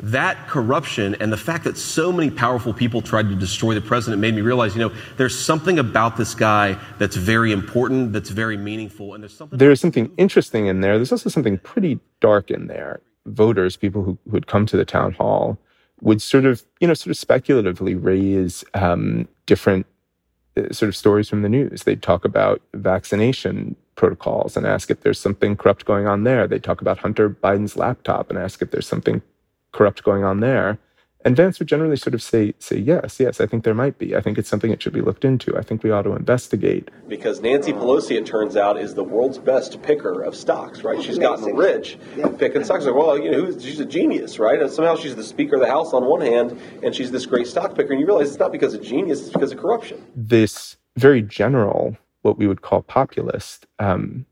That 0.00 0.46
corruption 0.46 1.16
and 1.16 1.32
the 1.32 1.36
fact 1.36 1.64
that 1.64 1.76
so 1.76 2.12
many 2.12 2.30
powerful 2.30 2.72
people 2.72 3.02
tried 3.02 3.28
to 3.30 3.34
destroy 3.34 3.74
the 3.74 3.80
president 3.80 4.20
made 4.20 4.34
me 4.34 4.42
realize, 4.42 4.76
you 4.76 4.80
know, 4.80 4.94
there's 5.16 5.36
something 5.36 5.78
about 5.78 6.16
this 6.16 6.36
guy 6.36 6.78
that's 6.98 7.16
very 7.16 7.50
important, 7.50 8.12
that's 8.12 8.30
very 8.30 8.56
meaningful, 8.56 9.14
and 9.14 9.24
there's 9.24 9.36
something. 9.36 9.58
There's 9.58 9.80
something 9.80 10.12
interesting 10.16 10.66
in 10.66 10.82
there. 10.82 10.98
There's 10.98 11.10
also 11.10 11.30
something 11.30 11.58
pretty 11.58 11.98
dark 12.20 12.50
in 12.50 12.68
there. 12.68 13.00
Voters, 13.26 13.76
people 13.76 14.04
who, 14.04 14.18
who 14.26 14.30
would 14.32 14.46
come 14.46 14.66
to 14.66 14.76
the 14.76 14.84
town 14.84 15.14
hall, 15.14 15.58
would 16.00 16.22
sort 16.22 16.44
of, 16.44 16.64
you 16.78 16.86
know, 16.86 16.94
sort 16.94 17.10
of 17.10 17.16
speculatively 17.16 17.96
raise 17.96 18.64
um, 18.74 19.26
different 19.46 19.84
uh, 20.56 20.72
sort 20.72 20.88
of 20.88 20.94
stories 20.94 21.28
from 21.28 21.42
the 21.42 21.48
news. 21.48 21.82
They'd 21.82 22.02
talk 22.02 22.24
about 22.24 22.62
vaccination 22.74 23.74
protocols 23.98 24.56
and 24.56 24.66
ask 24.66 24.90
if 24.90 25.02
there's 25.02 25.20
something 25.20 25.56
corrupt 25.56 25.84
going 25.84 26.06
on 26.06 26.24
there. 26.24 26.46
They'd 26.46 26.64
talk 26.64 26.80
about 26.80 26.98
Hunter 26.98 27.28
Biden's 27.28 27.76
laptop 27.76 28.30
and 28.30 28.38
ask 28.38 28.62
if 28.62 28.70
there's 28.70 28.86
something 28.86 29.20
corrupt 29.72 30.02
going 30.02 30.24
on 30.24 30.40
there. 30.40 30.78
And 31.24 31.36
Vance 31.36 31.58
would 31.58 31.66
generally 31.66 31.96
sort 31.96 32.14
of 32.14 32.22
say, 32.22 32.54
say, 32.60 32.78
yes, 32.78 33.18
yes, 33.18 33.40
I 33.40 33.46
think 33.46 33.64
there 33.64 33.74
might 33.74 33.98
be. 33.98 34.14
I 34.14 34.20
think 34.20 34.38
it's 34.38 34.48
something 34.48 34.70
that 34.70 34.80
should 34.80 34.92
be 34.92 35.00
looked 35.00 35.24
into. 35.24 35.58
I 35.58 35.62
think 35.62 35.82
we 35.82 35.90
ought 35.90 36.02
to 36.02 36.14
investigate. 36.14 36.92
Because 37.08 37.40
Nancy 37.42 37.72
Pelosi, 37.72 38.16
it 38.16 38.24
turns 38.24 38.56
out, 38.56 38.78
is 38.78 38.94
the 38.94 39.02
world's 39.02 39.36
best 39.36 39.82
picker 39.82 40.22
of 40.22 40.36
stocks, 40.36 40.84
right? 40.84 41.02
She's 41.02 41.18
gotten 41.18 41.56
rich 41.56 41.98
picking 42.38 42.62
stocks. 42.62 42.84
Like, 42.84 42.94
well, 42.94 43.18
you 43.18 43.32
know, 43.32 43.58
she's 43.58 43.80
a 43.80 43.84
genius, 43.84 44.38
right? 44.38 44.62
And 44.62 44.70
somehow 44.70 44.94
she's 44.94 45.16
the 45.16 45.24
Speaker 45.24 45.56
of 45.56 45.60
the 45.60 45.66
House 45.68 45.92
on 45.92 46.04
one 46.04 46.20
hand, 46.20 46.56
and 46.84 46.94
she's 46.94 47.10
this 47.10 47.26
great 47.26 47.48
stock 47.48 47.74
picker. 47.74 47.92
And 47.92 48.00
you 48.00 48.06
realize 48.06 48.28
it's 48.28 48.38
not 48.38 48.52
because 48.52 48.72
of 48.74 48.82
genius, 48.82 49.22
it's 49.22 49.30
because 49.30 49.50
of 49.50 49.58
corruption. 49.58 50.00
This 50.14 50.76
very 50.96 51.20
general, 51.20 51.96
what 52.22 52.38
we 52.38 52.46
would 52.46 52.62
call 52.62 52.82
populist 52.82 53.66
um, 53.78 54.26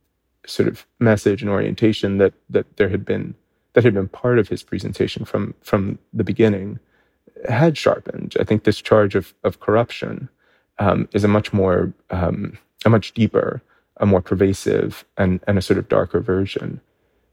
sort 0.46 0.68
of 0.68 0.86
message 0.98 1.42
and 1.42 1.50
orientation 1.50 2.18
that 2.18 2.34
that 2.50 2.76
there 2.76 2.88
had 2.88 3.04
been 3.04 3.34
that 3.74 3.84
had 3.84 3.94
been 3.94 4.08
part 4.08 4.38
of 4.38 4.48
his 4.48 4.62
presentation 4.62 5.24
from 5.24 5.54
from 5.62 5.98
the 6.12 6.24
beginning 6.24 6.78
had 7.48 7.76
sharpened. 7.76 8.34
I 8.40 8.44
think 8.44 8.64
this 8.64 8.80
charge 8.80 9.14
of 9.14 9.34
of 9.44 9.60
corruption 9.60 10.28
um, 10.78 11.08
is 11.12 11.24
a 11.24 11.28
much 11.28 11.52
more 11.52 11.92
um, 12.10 12.58
a 12.84 12.90
much 12.90 13.12
deeper, 13.12 13.62
a 13.98 14.06
more 14.06 14.22
pervasive, 14.22 15.04
and 15.16 15.40
and 15.46 15.58
a 15.58 15.62
sort 15.62 15.78
of 15.78 15.88
darker 15.88 16.20
version. 16.20 16.80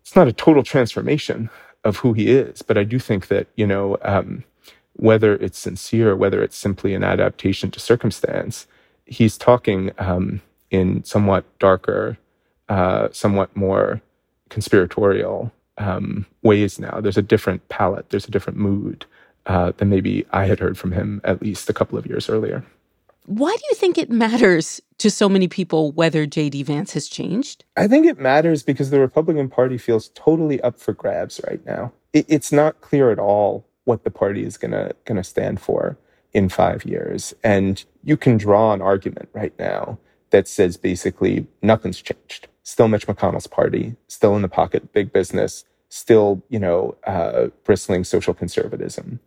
It's 0.02 0.16
not 0.16 0.28
a 0.28 0.34
total 0.34 0.64
transformation 0.64 1.50
of 1.84 1.98
who 1.98 2.14
he 2.14 2.30
is, 2.30 2.62
but 2.62 2.78
I 2.78 2.84
do 2.84 3.00
think 3.00 3.28
that 3.28 3.48
you 3.56 3.68
know 3.68 3.98
um, 4.02 4.44
whether 4.94 5.36
it's 5.36 5.58
sincere, 5.58 6.16
whether 6.16 6.42
it's 6.44 6.58
simply 6.58 6.94
an 6.94 7.04
adaptation 7.04 7.72
to 7.72 7.80
circumstance, 7.80 8.68
he's 9.06 9.38
talking 9.38 9.92
um, 9.98 10.42
in 10.72 11.04
somewhat 11.04 11.46
darker, 11.60 12.18
uh, 12.70 13.10
somewhat 13.12 13.56
more 13.56 14.02
conspiratorial 14.50 15.52
um, 15.78 16.26
ways 16.42 16.80
now. 16.80 17.00
There's 17.00 17.18
a 17.18 17.22
different 17.22 17.68
palette, 17.70 18.10
there's 18.10 18.28
a 18.28 18.32
different 18.32 18.60
mood 18.60 19.06
uh, 19.46 19.74
than 19.78 19.90
maybe 19.90 20.26
I 20.32 20.46
had 20.46 20.60
heard 20.60 20.78
from 20.78 20.92
him 20.92 21.22
at 21.24 21.42
least 21.42 21.70
a 21.70 21.74
couple 21.74 21.98
of 21.98 22.06
years 22.06 22.30
earlier. 22.30 22.64
Why 23.26 23.56
do 23.56 23.62
you 23.70 23.76
think 23.76 23.98
it 23.98 24.10
matters 24.10 24.82
to 24.98 25.10
so 25.10 25.30
many 25.30 25.48
people 25.48 25.94
whether 25.94 26.26
J.D. 26.26 26.64
Vance 26.64 26.92
has 26.94 27.08
changed? 27.08 27.64
I 27.78 27.88
think 27.88 28.06
it 28.06 28.20
matters 28.20 28.64
because 28.64 28.90
the 28.90 29.00
Republican 29.00 29.48
Party 29.50 29.78
feels 29.78 30.10
totally 30.10 30.60
up 30.62 30.78
for 30.78 30.94
grabs 30.94 31.40
right 31.48 31.66
now. 31.66 31.94
It, 32.12 32.26
it's 32.28 32.52
not 32.52 32.82
clear 32.82 33.12
at 33.12 33.20
all 33.20 33.66
what 33.86 34.04
the 34.04 34.12
party 34.12 34.44
is 34.44 34.58
gonna 34.58 34.92
gonna 35.06 35.24
stand 35.24 35.62
for 35.62 35.98
in 36.34 36.50
five 36.50 36.86
years, 36.86 37.34
and 37.44 37.86
you 38.04 38.18
can 38.18 38.38
draw 38.38 38.74
an 38.74 38.82
argument 38.82 39.30
right 39.34 39.54
now 39.60 40.00
that 40.32 40.48
says 40.48 40.78
basically 40.78 41.48
nothing's 41.62 42.02
changed 42.02 42.48
still 42.64 42.88
Mitch 42.88 43.08
McConnell's 43.08 43.48
party, 43.48 43.96
still 44.08 44.36
in 44.36 44.42
the 44.42 44.48
pocket 44.48 44.94
big 44.94 45.14
business, 45.14 45.66
still, 45.90 46.42
you 46.50 46.60
know, 46.60 46.96
uh, 47.06 47.48
bristling 47.64 48.04
social 48.04 48.34
conservatism. 48.34 49.20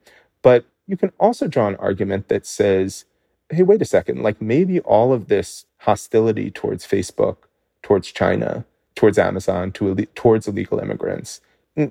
But 0.42 0.64
you 0.86 0.96
can 0.96 1.12
also 1.20 1.46
draw 1.46 1.68
an 1.68 1.76
argument 1.76 2.28
that 2.28 2.46
says, 2.46 3.04
hey, 3.50 3.62
wait 3.62 3.82
a 3.82 3.86
second, 3.86 4.22
like 4.22 4.40
maybe 4.42 4.80
all 4.80 5.12
of 5.12 5.28
this 5.28 5.66
hostility 5.78 6.50
towards 6.50 6.86
Facebook, 6.86 7.36
towards 7.82 8.10
China, 8.10 8.64
towards 8.94 9.18
Amazon, 9.18 9.70
to, 9.72 9.94
towards 10.14 10.48
illegal 10.48 10.78
immigrants, 10.78 11.40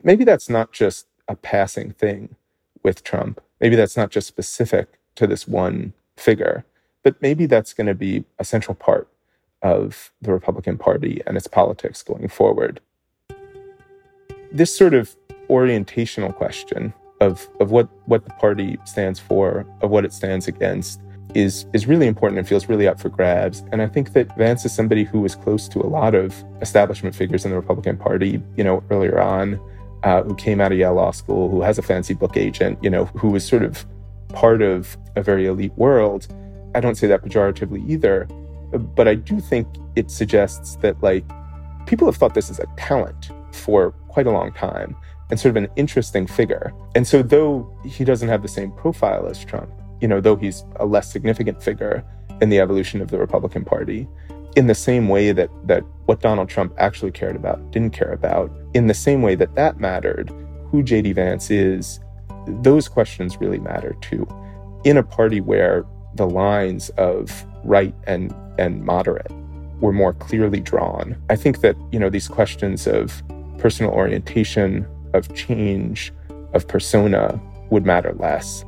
maybe 0.04 0.26
that's 0.26 0.50
not 0.50 0.72
just 0.72 1.08
a 1.28 1.36
passing 1.36 1.92
thing 1.92 2.36
with 2.84 3.04
Trump. 3.04 3.42
Maybe 3.62 3.76
that's 3.76 3.96
not 3.96 4.10
just 4.10 4.28
specific 4.28 4.88
to 5.16 5.28
this 5.28 5.48
one 5.48 5.94
figure, 6.18 6.66
but 7.04 7.22
maybe 7.22 7.46
that's 7.46 7.74
going 7.74 7.88
to 7.88 7.96
be 7.96 8.24
a 8.40 8.46
central 8.46 8.76
part 8.76 9.08
of 9.62 10.12
the 10.22 10.32
Republican 10.32 10.78
Party 10.78 11.22
and 11.26 11.38
its 11.38 11.48
politics 11.48 12.04
going 12.04 12.28
forward. 12.28 12.80
This 14.52 14.76
sort 14.76 14.94
of 14.94 15.16
orientational 15.50 16.34
question 16.34 16.94
of, 17.22 17.48
of 17.60 17.72
what, 17.72 17.90
what 18.06 18.26
the 18.26 18.32
party 18.32 18.78
stands 18.86 19.20
for, 19.20 19.66
of 19.82 19.90
what 19.90 20.06
it 20.06 20.14
stands 20.14 20.48
against, 20.48 21.02
is, 21.34 21.66
is 21.74 21.86
really 21.86 22.08
important 22.08 22.40
and 22.40 22.48
feels 22.48 22.70
really 22.70 22.88
up 22.88 23.00
for 23.00 23.10
grabs. 23.10 23.64
And 23.72 23.82
I 23.82 23.88
think 23.88 24.14
that 24.14 24.36
Vance 24.38 24.66
is 24.66 24.74
somebody 24.74 25.04
who 25.04 25.20
was 25.22 25.36
close 25.36 25.68
to 25.70 25.80
a 25.80 25.88
lot 25.88 26.16
of 26.16 26.44
establishment 26.62 27.16
figures 27.16 27.44
in 27.44 27.52
the 27.52 27.58
Republican 27.58 27.98
Party, 27.98 28.42
you 28.56 28.64
know, 28.64 28.84
earlier 28.90 29.20
on, 29.20 29.60
uh, 30.04 30.22
who 30.24 30.36
came 30.36 30.62
out 30.62 30.72
of 30.72 30.78
Yale 30.78 30.94
Law 30.94 31.12
School, 31.12 31.50
who 31.50 31.62
has 31.62 31.78
a 31.78 31.82
fancy 31.82 32.14
book 32.14 32.38
agent, 32.38 32.78
you 32.82 32.90
know, 32.90 33.06
who 33.06 33.30
was 33.30 33.46
sort 33.46 33.64
of 33.64 33.86
part 34.30 34.62
of 34.62 34.98
a 35.16 35.24
very 35.24 35.46
elite 35.48 35.74
world. 35.76 36.28
I 36.74 36.80
don't 36.80 36.96
say 36.96 37.08
that 37.08 37.24
pejoratively 37.24 37.88
either, 37.90 38.26
but 38.74 39.08
I 39.08 39.16
do 39.16 39.40
think 39.40 39.68
it 39.96 40.12
suggests 40.12 40.76
that 40.78 41.02
like 41.02 41.26
people 41.86 42.08
have 42.08 42.18
thought 42.18 42.34
this 42.34 42.50
is 42.50 42.60
a 42.60 42.68
talent 42.78 43.32
for 43.52 43.92
quite 44.10 44.28
a 44.28 44.32
long 44.32 44.52
time 44.52 44.96
and 45.30 45.40
sort 45.40 45.52
of 45.52 45.64
an 45.64 45.70
interesting 45.76 46.28
figure. 46.28 46.74
And 46.96 47.08
so 47.08 47.24
though 47.24 47.72
he 47.86 48.04
doesn't 48.04 48.30
have 48.30 48.42
the 48.42 48.48
same 48.48 48.72
profile 48.72 49.28
as 49.28 49.44
Trump, 49.44 49.70
you 50.02 50.08
know, 50.08 50.22
though 50.22 50.36
he's 50.36 50.64
a 50.78 50.86
less 50.86 51.12
significant 51.12 51.64
figure 51.64 52.04
in 52.42 52.50
the 52.50 52.60
evolution 52.60 53.02
of 53.02 53.10
the 53.10 53.18
Republican 53.18 53.64
Party, 53.64 54.08
in 54.56 54.68
the 54.68 54.76
same 54.76 55.10
way 55.10 55.32
that 55.32 55.50
that 55.68 55.84
what 56.06 56.22
Donald 56.22 56.50
Trump 56.50 56.74
actually 56.78 57.12
cared 57.12 57.36
about 57.36 57.72
didn't 57.72 57.94
care 57.94 58.12
about, 58.14 58.52
in 58.74 58.88
the 58.88 58.94
same 58.94 59.22
way 59.22 59.36
that 59.36 59.56
that 59.56 59.80
mattered, 59.80 60.30
who 60.70 60.84
JD 60.84 61.16
Vance 61.16 61.50
is, 61.50 62.00
those 62.48 62.88
questions 62.88 63.40
really 63.40 63.60
matter 63.60 63.96
too. 64.02 64.28
In 64.84 64.98
a 64.98 65.04
party 65.04 65.42
where 65.42 65.86
the 66.16 66.28
lines 66.28 66.90
of 66.92 67.46
right 67.64 67.94
and 68.08 68.34
and 68.58 68.84
moderate 68.84 69.32
were 69.82 69.92
more 69.92 70.14
clearly 70.14 70.60
drawn. 70.60 71.16
I 71.30 71.36
think 71.36 71.62
that, 71.62 71.76
you 71.92 72.00
know, 72.00 72.10
these 72.10 72.28
questions 72.28 72.88
of 72.88 73.22
personal 73.58 73.92
orientation, 73.92 74.88
of 75.14 75.34
change, 75.36 76.14
of 76.54 76.68
persona 76.68 77.40
would 77.70 77.86
matter 77.86 78.14
less. 78.14 78.64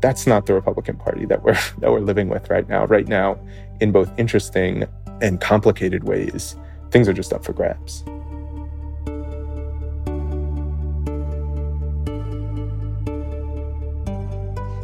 That's 0.00 0.26
not 0.26 0.46
the 0.46 0.54
Republican 0.54 0.96
Party 0.96 1.24
that 1.26 1.42
we're 1.42 1.54
that 1.78 1.90
we're 1.90 2.00
living 2.00 2.28
with 2.28 2.50
right 2.50 2.68
now. 2.68 2.86
Right 2.86 3.08
now, 3.08 3.38
in 3.80 3.92
both 3.92 4.10
interesting 4.18 4.84
and 5.20 5.40
complicated 5.40 6.04
ways, 6.04 6.56
things 6.90 7.08
are 7.08 7.12
just 7.12 7.32
up 7.32 7.44
for 7.44 7.52
grabs. 7.52 8.04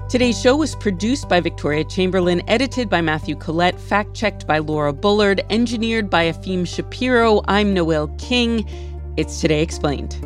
Today's 0.09 0.41
show 0.41 0.57
was 0.57 0.75
produced 0.75 1.29
by 1.29 1.39
Victoria 1.39 1.85
Chamberlin, 1.85 2.43
edited 2.49 2.89
by 2.89 3.03
Matthew 3.03 3.37
Collette, 3.37 3.79
fact 3.79 4.15
checked 4.15 4.47
by 4.47 4.57
Laura 4.57 4.91
Bullard, 4.91 5.43
engineered 5.51 6.09
by 6.09 6.33
Efim 6.33 6.67
Shapiro. 6.67 7.43
I'm 7.47 7.75
Noel 7.75 8.09
King. 8.17 8.67
It's 9.19 9.39
Today 9.39 9.61
Explained. 9.61 10.17